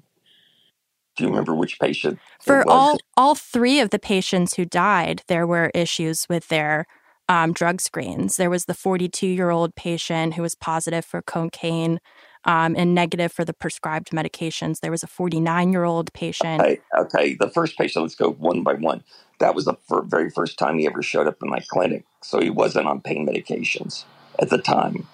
do 1.18 1.26
you 1.26 1.30
remember 1.30 1.54
which 1.54 1.78
patient? 1.78 2.20
For 2.40 2.66
all 2.70 2.98
all 3.18 3.36
three 3.36 3.82
of 3.82 3.90
the 3.90 4.00
patients 4.00 4.54
who 4.54 4.64
died, 4.64 5.24
there 5.28 5.46
were 5.46 5.72
issues 5.76 6.26
with 6.30 6.48
their 6.48 6.86
um, 7.30 7.54
drug 7.54 7.80
screens. 7.80 8.36
There 8.36 8.50
was 8.50 8.66
the 8.66 8.74
42 8.74 9.28
year 9.28 9.52
old 9.52 9.76
patient 9.76 10.34
who 10.34 10.42
was 10.42 10.56
positive 10.56 11.06
for 11.06 11.22
cocaine 11.22 12.02
um, 12.44 12.76
and 12.76 12.96
negative 12.96 13.32
for 13.32 13.46
the 13.46 13.54
prescribed 13.54 14.10
medications. 14.10 14.80
There 14.80 14.92
was 14.92 15.04
a 15.04 15.08
49 15.08 15.72
year 15.72 15.84
old 15.84 16.12
patient. 16.12 16.60
Okay, 16.62 16.80
okay, 16.98 17.36
the 17.40 17.50
first 17.50 17.78
patient, 17.78 18.04
let's 18.04 18.16
go 18.16 18.32
one 18.32 18.64
by 18.64 18.74
one. 18.74 19.04
That 19.40 19.56
was 19.56 19.66
the 19.66 19.76
very 20.06 20.30
first 20.30 20.58
time 20.58 20.80
he 20.80 20.88
ever 20.88 21.02
showed 21.02 21.28
up 21.28 21.42
in 21.42 21.50
my 21.50 21.62
clinic. 21.70 22.04
So 22.22 22.42
he 22.42 22.50
wasn't 22.50 22.88
on 22.88 23.00
pain 23.00 23.26
medications 23.28 24.04
at 24.40 24.50
the 24.50 24.58
time. 24.58 25.08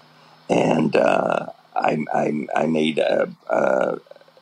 And 0.50 0.96
uh, 0.96 1.48
I, 1.76 1.98
I, 2.14 2.48
I, 2.56 2.66
made 2.66 2.98
a, 2.98 3.30
uh, 3.50 3.98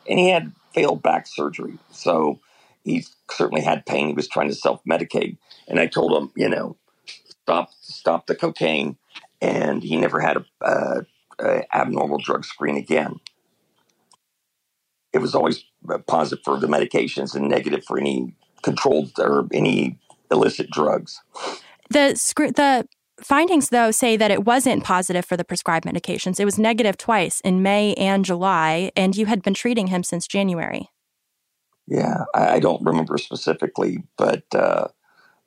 and 0.08 0.18
he 0.18 0.30
had 0.30 0.52
failed 0.72 1.02
back 1.02 1.26
surgery. 1.26 1.78
So 1.90 2.38
he 2.84 3.04
certainly 3.30 3.62
had 3.62 3.84
pain. 3.84 4.08
He 4.08 4.12
was 4.14 4.28
trying 4.28 4.48
to 4.48 4.54
self 4.54 4.82
medicate. 4.84 5.36
And 5.66 5.80
I 5.80 5.86
told 5.86 6.12
him, 6.12 6.30
you 6.36 6.48
know, 6.48 6.76
stop 7.44 7.70
stop 7.80 8.26
the 8.26 8.34
cocaine, 8.34 8.96
and 9.40 9.82
he 9.82 9.96
never 9.96 10.18
had 10.18 10.38
a, 10.38 10.44
a, 10.62 11.06
a 11.40 11.76
abnormal 11.76 12.18
drug 12.18 12.44
screen 12.44 12.76
again. 12.76 13.20
It 15.12 15.18
was 15.18 15.34
always 15.34 15.64
positive 16.06 16.42
for 16.44 16.58
the 16.58 16.66
medications 16.66 17.34
and 17.34 17.48
negative 17.48 17.84
for 17.84 17.98
any 17.98 18.34
controlled 18.62 19.12
or 19.18 19.46
any 19.52 19.98
illicit 20.30 20.70
drugs. 20.70 21.20
The 21.90 22.14
the 22.56 22.88
findings 23.22 23.68
though 23.68 23.90
say 23.90 24.16
that 24.16 24.30
it 24.30 24.44
wasn't 24.44 24.82
positive 24.82 25.24
for 25.24 25.36
the 25.36 25.44
prescribed 25.44 25.84
medications. 25.84 26.40
It 26.40 26.46
was 26.46 26.58
negative 26.58 26.96
twice 26.96 27.40
in 27.42 27.62
May 27.62 27.94
and 27.94 28.24
July, 28.24 28.90
and 28.96 29.14
you 29.14 29.26
had 29.26 29.42
been 29.42 29.54
treating 29.54 29.88
him 29.88 30.02
since 30.02 30.26
January. 30.26 30.88
Yeah, 31.86 32.24
I, 32.34 32.54
I 32.54 32.58
don't 32.60 32.82
remember 32.82 33.18
specifically, 33.18 34.02
but 34.16 34.44
uh, 34.54 34.88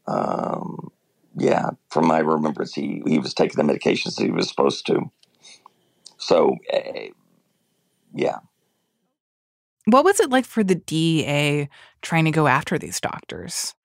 um, 0.05 0.91
yeah, 1.37 1.69
from 1.89 2.07
my 2.07 2.19
remembrance, 2.19 2.73
he, 2.73 3.01
he 3.05 3.19
was 3.19 3.33
taking 3.33 3.63
the 3.63 3.73
medications 3.73 4.15
that 4.15 4.23
he 4.23 4.31
was 4.31 4.49
supposed 4.49 4.85
to. 4.87 5.11
So, 6.17 6.57
uh, 6.73 7.11
yeah. 8.13 8.37
What 9.85 10.03
was 10.03 10.19
it 10.19 10.29
like 10.29 10.45
for 10.45 10.63
the 10.63 10.75
DEA 10.75 11.69
trying 12.01 12.25
to 12.25 12.31
go 12.31 12.47
after 12.47 12.77
these 12.77 12.99
doctors? 12.99 13.75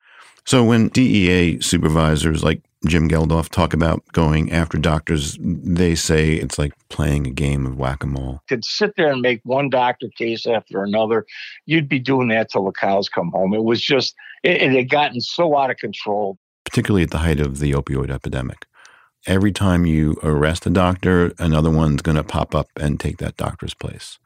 So, 0.47 0.65
when 0.65 0.89
DEA 0.89 1.61
supervisors 1.61 2.43
like 2.43 2.63
Jim 2.87 3.09
Geldhof 3.09 3.49
talk 3.49 3.75
about 3.75 4.03
going 4.13 4.51
after 4.51 4.79
doctors, 4.79 5.39
they 5.41 5.95
say 5.95 6.35
it's 6.35 6.59
like 6.59 6.73
playing 6.89 7.27
a 7.27 7.31
game 7.31 7.67
of 7.67 7.77
whack 7.77 8.03
a 8.03 8.07
mole. 8.07 8.41
Could 8.49 8.65
sit 8.65 8.95
there 8.97 9.13
and 9.13 9.21
make 9.21 9.41
one 9.45 9.69
doctor 9.69 10.09
case 10.17 10.47
after 10.47 10.83
another. 10.83 11.27
You'd 11.67 11.89
be 11.89 12.01
doing 12.01 12.29
that 12.29 12.51
till 12.51 12.65
the 12.65 12.73
cows 12.73 13.09
come 13.09 13.31
home. 13.31 13.55
It 13.55 13.63
was 13.63 13.81
just, 13.81 14.17
it, 14.43 14.63
it 14.63 14.73
had 14.73 14.91
gotten 14.91 15.21
so 15.21 15.57
out 15.57 15.71
of 15.71 15.77
control 15.77 16.39
particularly 16.73 17.03
at 17.03 17.11
the 17.11 17.19
height 17.19 17.39
of 17.39 17.59
the 17.59 17.73
opioid 17.73 18.11
epidemic. 18.11 18.65
Every 19.27 19.53
time 19.53 19.85
you 19.85 20.17
arrest 20.23 20.65
a 20.65 20.71
doctor, 20.71 21.35
another 21.39 21.71
one's 21.71 22.01
going 22.01 22.17
to 22.17 22.25
pop 22.25 22.55
up 22.55 22.69
and 22.81 22.99
take 22.99 23.19
that 23.19 23.37
doctor's 23.37 23.75
place. 23.75 24.19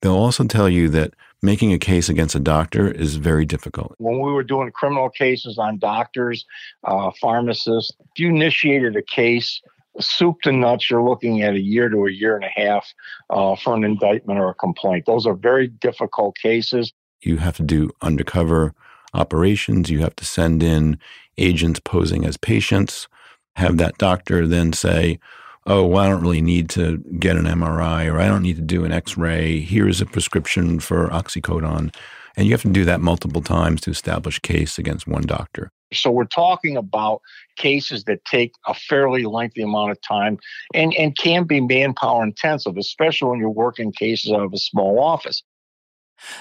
They'll 0.00 0.14
also 0.14 0.44
tell 0.44 0.68
you 0.68 0.88
that 0.90 1.14
making 1.42 1.72
a 1.72 1.78
case 1.78 2.08
against 2.08 2.36
a 2.36 2.40
doctor 2.40 2.88
is 2.88 3.16
very 3.16 3.44
difficult. 3.44 3.96
When 3.98 4.20
we 4.20 4.30
were 4.30 4.44
doing 4.44 4.70
criminal 4.70 5.10
cases 5.10 5.58
on 5.58 5.78
doctors, 5.78 6.46
uh, 6.84 7.10
pharmacists, 7.20 7.92
if 7.98 8.20
you 8.20 8.28
initiated 8.28 8.94
a 8.94 9.02
case, 9.02 9.60
soup 9.98 10.36
to 10.42 10.52
nuts, 10.52 10.88
you're 10.88 11.02
looking 11.02 11.42
at 11.42 11.54
a 11.54 11.60
year 11.60 11.88
to 11.88 12.06
a 12.06 12.12
year 12.12 12.36
and 12.36 12.44
a 12.44 12.60
half 12.60 12.94
uh, 13.30 13.56
for 13.56 13.74
an 13.74 13.82
indictment 13.82 14.38
or 14.38 14.50
a 14.50 14.54
complaint. 14.54 15.04
Those 15.04 15.26
are 15.26 15.34
very 15.34 15.66
difficult 15.66 16.36
cases. 16.36 16.92
You 17.22 17.38
have 17.38 17.56
to 17.56 17.64
do 17.64 17.90
undercover 18.02 18.72
operations. 19.14 19.90
You 19.90 19.98
have 20.00 20.14
to 20.16 20.24
send 20.24 20.62
in 20.62 21.00
agents 21.38 21.80
posing 21.80 22.24
as 22.24 22.36
patients, 22.36 23.08
have 23.56 23.76
that 23.78 23.98
doctor 23.98 24.46
then 24.46 24.72
say, 24.72 25.18
oh, 25.66 25.84
well, 25.84 26.04
I 26.04 26.08
don't 26.08 26.22
really 26.22 26.40
need 26.40 26.70
to 26.70 26.98
get 27.18 27.36
an 27.36 27.44
MRI 27.44 28.10
or 28.10 28.18
I 28.18 28.26
don't 28.26 28.42
need 28.42 28.56
to 28.56 28.62
do 28.62 28.84
an 28.84 28.92
x 28.92 29.16
ray. 29.16 29.60
Here's 29.60 30.00
a 30.00 30.06
prescription 30.06 30.80
for 30.80 31.08
oxycodone. 31.08 31.94
And 32.36 32.46
you 32.46 32.52
have 32.52 32.62
to 32.62 32.68
do 32.68 32.84
that 32.84 33.00
multiple 33.00 33.42
times 33.42 33.80
to 33.82 33.90
establish 33.90 34.38
case 34.38 34.78
against 34.78 35.08
one 35.08 35.22
doctor. 35.22 35.70
So 35.92 36.10
we're 36.10 36.24
talking 36.24 36.76
about 36.76 37.20
cases 37.56 38.04
that 38.04 38.24
take 38.24 38.54
a 38.66 38.74
fairly 38.74 39.24
lengthy 39.24 39.62
amount 39.62 39.90
of 39.90 40.00
time 40.02 40.38
and, 40.74 40.94
and 40.94 41.16
can 41.16 41.44
be 41.44 41.60
manpower 41.60 42.22
intensive, 42.22 42.76
especially 42.76 43.30
when 43.30 43.40
you're 43.40 43.50
working 43.50 43.92
cases 43.92 44.30
out 44.30 44.42
of 44.42 44.52
a 44.52 44.58
small 44.58 45.00
office. 45.00 45.42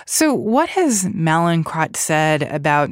So, 0.06 0.34
what 0.34 0.70
has 0.70 1.06
Mallinckrodt 1.06 1.96
said 1.96 2.44
about 2.44 2.90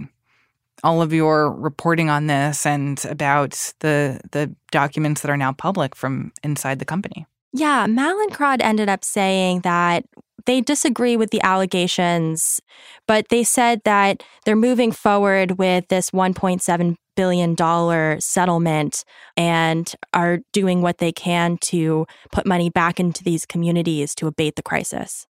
all 0.83 1.01
of 1.01 1.13
your 1.13 1.51
reporting 1.51 2.09
on 2.09 2.27
this 2.27 2.65
and 2.65 3.03
about 3.05 3.73
the 3.79 4.19
the 4.31 4.53
documents 4.71 5.21
that 5.21 5.31
are 5.31 5.37
now 5.37 5.53
public 5.53 5.95
from 5.95 6.31
inside 6.43 6.79
the 6.79 6.85
company? 6.85 7.25
Yeah, 7.53 7.87
Mallinckrodt 7.87 8.61
ended 8.61 8.89
up 8.89 9.05
saying 9.05 9.61
that 9.61 10.05
they 10.45 10.61
disagree 10.61 11.17
with 11.17 11.31
the 11.31 11.41
allegations, 11.41 12.61
but 13.07 13.29
they 13.29 13.43
said 13.43 13.81
that 13.85 14.23
they're 14.43 14.55
moving 14.55 14.91
forward 14.91 15.57
with 15.57 15.87
this 15.87 16.11
1.7 16.11 16.95
billion 17.15 17.55
dollar 17.55 18.17
settlement 18.19 19.03
and 19.37 19.95
are 20.13 20.39
doing 20.51 20.81
what 20.81 20.97
they 20.97 21.11
can 21.11 21.57
to 21.57 22.05
put 22.31 22.45
money 22.45 22.69
back 22.69 22.99
into 22.99 23.23
these 23.23 23.45
communities 23.45 24.13
to 24.15 24.27
abate 24.27 24.55
the 24.55 24.63
crisis. 24.63 25.25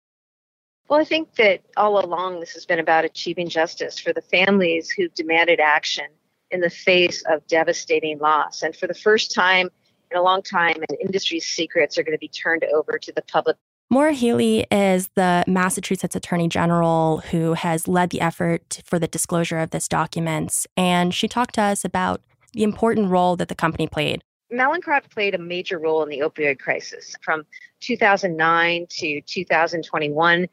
Well, 0.89 1.01
I 1.01 1.05
think 1.05 1.35
that 1.37 1.63
all 1.77 2.05
along 2.05 2.41
this 2.41 2.53
has 2.53 2.67
been 2.67 2.79
about 2.79 3.05
achieving 3.05 3.49
justice 3.49 3.99
for 3.99 4.13
the 4.13 4.21
families 4.21 4.91
who 4.91 5.09
demanded 5.09 5.61
action 5.61 6.07
in 6.51 6.61
the 6.61 6.71
face 6.71 7.23
of 7.23 7.47
devastating 7.47 8.19
loss. 8.19 8.63
And 8.63 8.77
for 8.77 8.87
the 8.87 8.95
first 8.95 9.35
time 9.35 9.71
in 10.11 10.19
a 10.19 10.23
long 10.23 10.43
time, 10.43 10.77
an 10.77 10.97
industry's 11.01 11.47
secrets 11.47 11.97
are 11.97 12.03
going 12.03 12.15
to 12.15 12.19
be 12.19 12.29
turned 12.29 12.65
over 12.65 12.99
to 12.99 13.13
the 13.13 13.23
public. 13.23 13.57
Maura 13.91 14.13
Healey 14.13 14.67
is 14.71 15.09
the 15.15 15.45
Massachusetts 15.47 16.17
Attorney 16.17 16.49
General 16.49 17.19
who 17.31 17.55
has 17.55 17.89
led 17.89 18.11
the 18.11 18.21
effort 18.21 18.83
for 18.85 18.99
the 18.99 19.07
disclosure 19.07 19.59
of 19.59 19.71
this 19.71 19.89
documents. 19.89 20.67
And 20.77 21.15
she 21.15 21.29
talked 21.29 21.55
to 21.55 21.63
us 21.63 21.85
about 21.85 22.21
the 22.53 22.63
important 22.63 23.11
role 23.11 23.37
that 23.37 23.49
the 23.49 23.55
company 23.55 23.87
played 23.87 24.23
Mallinckrodt 24.53 25.11
played 25.11 25.35
a 25.35 25.39
major 25.39 25.79
role 25.79 26.03
in 26.03 26.09
the 26.09 26.21
opioid 26.21 26.59
crisis. 26.59 27.17
From 27.23 27.45
2009 27.81 28.87
to 28.89 29.21
2021, 29.23 30.47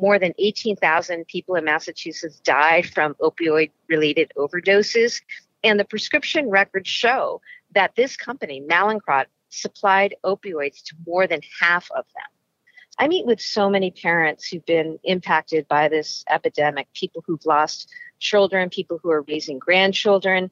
more 0.00 0.18
than 0.18 0.32
18,000 0.38 1.26
people 1.26 1.54
in 1.54 1.64
Massachusetts 1.64 2.40
died 2.40 2.86
from 2.86 3.14
opioid 3.14 3.70
related 3.88 4.32
overdoses. 4.36 5.20
And 5.62 5.78
the 5.78 5.84
prescription 5.84 6.50
records 6.50 6.88
show 6.88 7.40
that 7.74 7.94
this 7.96 8.16
company, 8.16 8.60
Mallinckrodt, 8.60 9.26
supplied 9.48 10.14
opioids 10.24 10.82
to 10.84 10.96
more 11.06 11.26
than 11.26 11.40
half 11.60 11.90
of 11.92 12.04
them. 12.14 12.24
I 12.98 13.08
meet 13.08 13.26
with 13.26 13.40
so 13.40 13.68
many 13.68 13.90
parents 13.90 14.46
who've 14.46 14.64
been 14.64 14.98
impacted 15.02 15.66
by 15.66 15.88
this 15.88 16.24
epidemic, 16.30 16.86
people 16.92 17.24
who've 17.26 17.44
lost 17.44 17.90
children, 18.20 18.70
people 18.70 18.98
who 19.02 19.10
are 19.10 19.22
raising 19.22 19.58
grandchildren, 19.58 20.50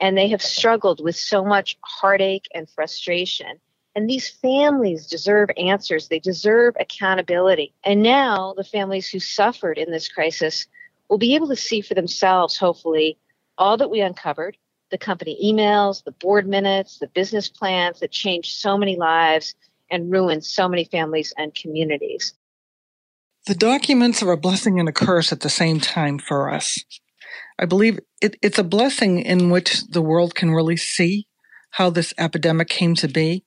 and 0.00 0.16
they 0.16 0.28
have 0.28 0.42
struggled 0.42 1.02
with 1.02 1.16
so 1.16 1.44
much 1.44 1.76
heartache 1.82 2.48
and 2.54 2.68
frustration. 2.70 3.58
And 3.94 4.08
these 4.08 4.28
families 4.28 5.06
deserve 5.06 5.50
answers, 5.56 6.08
they 6.08 6.18
deserve 6.18 6.74
accountability. 6.80 7.74
And 7.84 8.02
now 8.02 8.54
the 8.56 8.64
families 8.64 9.08
who 9.08 9.20
suffered 9.20 9.76
in 9.76 9.90
this 9.90 10.08
crisis 10.08 10.66
will 11.08 11.18
be 11.18 11.34
able 11.34 11.48
to 11.48 11.56
see 11.56 11.82
for 11.82 11.94
themselves, 11.94 12.56
hopefully, 12.56 13.18
all 13.58 13.76
that 13.76 13.90
we 13.90 14.00
uncovered 14.00 14.56
the 14.90 14.98
company 14.98 15.38
emails, 15.42 16.04
the 16.04 16.12
board 16.12 16.46
minutes, 16.46 16.98
the 16.98 17.08
business 17.08 17.48
plans 17.48 18.00
that 18.00 18.12
changed 18.12 18.54
so 18.58 18.78
many 18.78 18.96
lives 18.96 19.54
and 19.90 20.12
ruined 20.12 20.44
so 20.44 20.68
many 20.68 20.84
families 20.84 21.34
and 21.36 21.54
communities. 21.54 22.34
The 23.46 23.54
documents 23.54 24.22
are 24.22 24.30
a 24.30 24.36
blessing 24.36 24.78
and 24.78 24.88
a 24.88 24.92
curse 24.92 25.32
at 25.32 25.40
the 25.40 25.50
same 25.50 25.80
time 25.80 26.18
for 26.18 26.52
us. 26.52 26.78
I 27.58 27.64
believe 27.64 27.98
it, 28.20 28.36
it's 28.40 28.58
a 28.58 28.64
blessing 28.64 29.20
in 29.20 29.50
which 29.50 29.84
the 29.88 30.02
world 30.02 30.34
can 30.34 30.52
really 30.52 30.76
see 30.76 31.26
how 31.72 31.90
this 31.90 32.14
epidemic 32.18 32.68
came 32.68 32.94
to 32.96 33.08
be. 33.08 33.44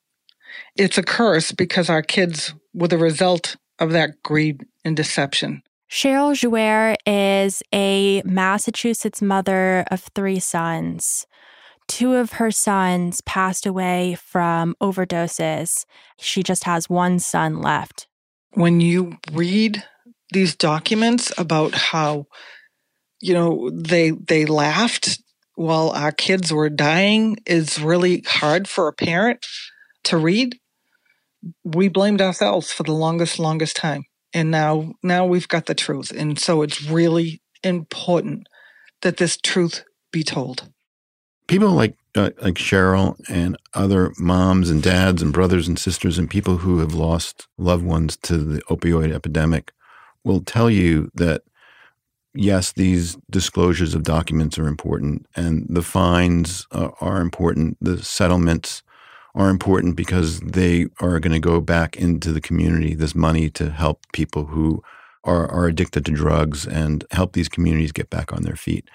It's 0.75 0.97
a 0.97 1.03
curse 1.03 1.51
because 1.51 1.89
our 1.89 2.01
kids 2.01 2.53
were 2.73 2.87
the 2.87 2.97
result 2.97 3.55
of 3.79 3.91
that 3.91 4.21
greed 4.23 4.65
and 4.83 4.95
deception. 4.95 5.63
Cheryl 5.89 6.35
Juaire 6.35 6.95
is 7.05 7.61
a 7.73 8.21
Massachusetts 8.23 9.21
mother 9.21 9.85
of 9.91 10.01
three 10.15 10.39
sons. 10.39 11.27
Two 11.87 12.13
of 12.15 12.33
her 12.33 12.51
sons 12.51 13.21
passed 13.21 13.65
away 13.65 14.15
from 14.15 14.75
overdoses. 14.81 15.85
She 16.19 16.41
just 16.41 16.63
has 16.63 16.89
one 16.89 17.19
son 17.19 17.61
left. 17.61 18.07
When 18.53 18.81
you 18.81 19.17
read 19.31 19.83
these 20.31 20.55
documents 20.55 21.31
about 21.37 21.75
how 21.75 22.25
you 23.21 23.33
know 23.33 23.69
they 23.71 24.11
they 24.11 24.45
laughed 24.45 25.19
while 25.55 25.91
our 25.91 26.11
kids 26.11 26.51
were 26.51 26.69
dying 26.69 27.37
is 27.45 27.79
really 27.79 28.23
hard 28.25 28.67
for 28.67 28.87
a 28.87 28.93
parent 28.93 29.45
to 30.05 30.17
read. 30.17 30.59
We 31.63 31.89
blamed 31.89 32.21
ourselves 32.21 32.71
for 32.71 32.83
the 32.83 32.93
longest 32.93 33.39
longest 33.39 33.75
time. 33.75 34.05
And 34.33 34.51
now 34.51 34.93
now 35.03 35.25
we've 35.25 35.47
got 35.47 35.65
the 35.67 35.75
truth. 35.75 36.11
And 36.11 36.39
so 36.39 36.61
it's 36.61 36.83
really 36.83 37.41
important 37.63 38.47
that 39.01 39.17
this 39.17 39.37
truth 39.37 39.83
be 40.11 40.23
told 40.23 40.69
people 41.47 41.71
like 41.71 41.95
uh, 42.15 42.29
like 42.41 42.55
Cheryl 42.55 43.19
and 43.29 43.57
other 43.73 44.13
moms 44.17 44.69
and 44.69 44.81
dads 44.81 45.21
and 45.21 45.33
brothers 45.33 45.67
and 45.67 45.77
sisters 45.77 46.17
and 46.17 46.29
people 46.29 46.57
who 46.57 46.79
have 46.79 46.93
lost 46.93 47.47
loved 47.57 47.83
ones 47.83 48.15
to 48.23 48.37
the 48.37 48.61
opioid 48.63 49.13
epidemic 49.13 49.73
will 50.23 50.41
tell 50.41 50.69
you 50.69 51.11
that 51.13 51.43
yes, 52.33 52.71
these 52.71 53.17
disclosures 53.29 53.93
of 53.93 54.03
documents 54.03 54.57
are 54.57 54.67
important 54.67 55.25
and 55.35 55.65
the 55.69 55.81
fines 55.81 56.67
uh, 56.71 56.89
are 57.01 57.21
important. 57.21 57.77
The 57.81 58.01
settlements 58.01 58.81
are 59.35 59.49
important 59.49 59.95
because 59.95 60.39
they 60.39 60.87
are 61.01 61.19
going 61.19 61.33
to 61.33 61.39
go 61.39 61.61
back 61.61 61.97
into 61.97 62.31
the 62.31 62.41
community, 62.41 62.95
this 62.95 63.13
money 63.13 63.49
to 63.51 63.69
help 63.69 63.99
people 64.13 64.45
who 64.45 64.81
are, 65.25 65.47
are 65.51 65.67
addicted 65.67 66.05
to 66.05 66.11
drugs 66.11 66.65
and 66.65 67.05
help 67.11 67.33
these 67.33 67.49
communities 67.49 67.91
get 67.91 68.09
back 68.09 68.31
on 68.31 68.43
their 68.43 68.55
feet. 68.55 68.87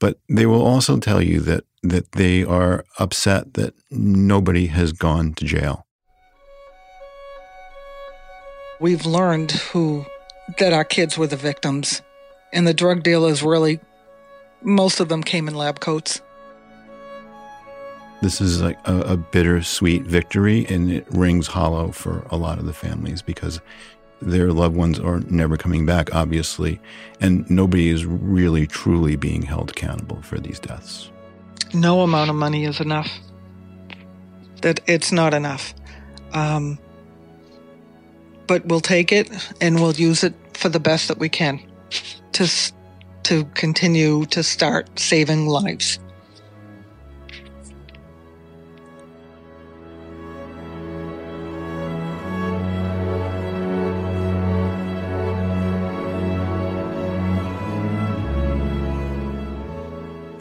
But 0.00 0.18
they 0.28 0.46
will 0.46 0.64
also 0.64 0.98
tell 0.98 1.22
you 1.22 1.40
that 1.40 1.64
that 1.84 2.12
they 2.12 2.42
are 2.42 2.84
upset 2.98 3.54
that 3.54 3.72
nobody 3.90 4.66
has 4.66 4.92
gone 4.92 5.32
to 5.34 5.44
jail. 5.44 5.86
We've 8.80 9.06
learned 9.06 9.52
who 9.52 10.04
that 10.58 10.72
our 10.72 10.84
kids 10.84 11.16
were 11.16 11.26
the 11.26 11.36
victims, 11.36 12.02
and 12.52 12.66
the 12.66 12.74
drug 12.74 13.02
dealers 13.02 13.42
really, 13.42 13.80
most 14.62 14.98
of 14.98 15.08
them 15.08 15.22
came 15.22 15.46
in 15.46 15.54
lab 15.54 15.78
coats. 15.78 16.20
This 18.20 18.40
is 18.40 18.60
like 18.60 18.78
a, 18.86 19.00
a 19.00 19.16
bittersweet 19.16 20.02
victory, 20.02 20.66
and 20.68 20.90
it 20.90 21.06
rings 21.10 21.46
hollow 21.46 21.92
for 21.92 22.26
a 22.30 22.36
lot 22.36 22.58
of 22.58 22.66
the 22.66 22.72
families 22.72 23.22
because 23.22 23.60
their 24.20 24.52
loved 24.52 24.76
ones 24.76 24.98
are 24.98 25.20
never 25.20 25.56
coming 25.56 25.86
back, 25.86 26.14
obviously, 26.14 26.80
and 27.20 27.48
nobody 27.48 27.88
is 27.88 28.04
really 28.04 28.66
truly 28.66 29.14
being 29.14 29.42
held 29.42 29.70
accountable 29.70 30.20
for 30.22 30.40
these 30.40 30.58
deaths. 30.58 31.10
No 31.72 32.00
amount 32.00 32.30
of 32.30 32.36
money 32.36 32.64
is 32.64 32.80
enough. 32.80 33.08
That 34.62 34.80
it's 34.86 35.12
not 35.12 35.34
enough. 35.34 35.72
Um, 36.32 36.78
but 38.48 38.66
we'll 38.66 38.80
take 38.80 39.12
it 39.12 39.30
and 39.60 39.76
we'll 39.76 39.94
use 39.94 40.24
it 40.24 40.34
for 40.54 40.68
the 40.68 40.80
best 40.80 41.06
that 41.08 41.18
we 41.18 41.28
can 41.28 41.60
to 42.32 42.48
to 43.24 43.44
continue 43.54 44.24
to 44.26 44.42
start 44.42 44.98
saving 44.98 45.46
lives. 45.46 46.00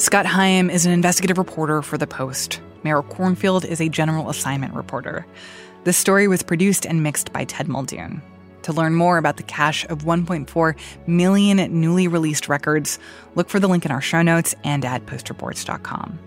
Scott 0.07 0.25
Higham 0.25 0.69
is 0.69 0.85
an 0.85 0.93
investigative 0.93 1.37
reporter 1.37 1.81
for 1.81 1.97
The 1.97 2.07
Post. 2.07 2.61
Meryl 2.81 3.05
Kornfield 3.09 3.65
is 3.65 3.81
a 3.81 3.89
general 3.89 4.29
assignment 4.29 4.73
reporter. 4.73 5.27
This 5.83 5.97
story 5.97 6.29
was 6.29 6.43
produced 6.43 6.85
and 6.85 7.03
mixed 7.03 7.33
by 7.33 7.43
Ted 7.43 7.67
Muldoon. 7.67 8.21
To 8.61 8.71
learn 8.71 8.95
more 8.95 9.17
about 9.17 9.35
the 9.35 9.43
cache 9.43 9.83
of 9.89 10.05
1.4 10.05 10.77
million 11.07 11.81
newly 11.81 12.07
released 12.07 12.47
records, 12.47 12.99
look 13.35 13.49
for 13.49 13.59
the 13.59 13.67
link 13.67 13.83
in 13.83 13.91
our 13.91 13.99
show 13.99 14.21
notes 14.21 14.55
and 14.63 14.85
at 14.85 15.05
postreports.com. 15.07 16.17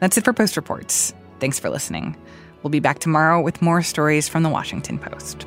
That's 0.00 0.18
it 0.18 0.24
for 0.26 0.34
Post 0.34 0.58
Reports. 0.58 1.14
Thanks 1.40 1.58
for 1.58 1.70
listening. 1.70 2.14
We'll 2.62 2.70
be 2.70 2.78
back 2.78 2.98
tomorrow 2.98 3.40
with 3.40 3.62
more 3.62 3.82
stories 3.82 4.28
from 4.28 4.42
the 4.42 4.50
Washington 4.50 4.98
Post. 4.98 5.46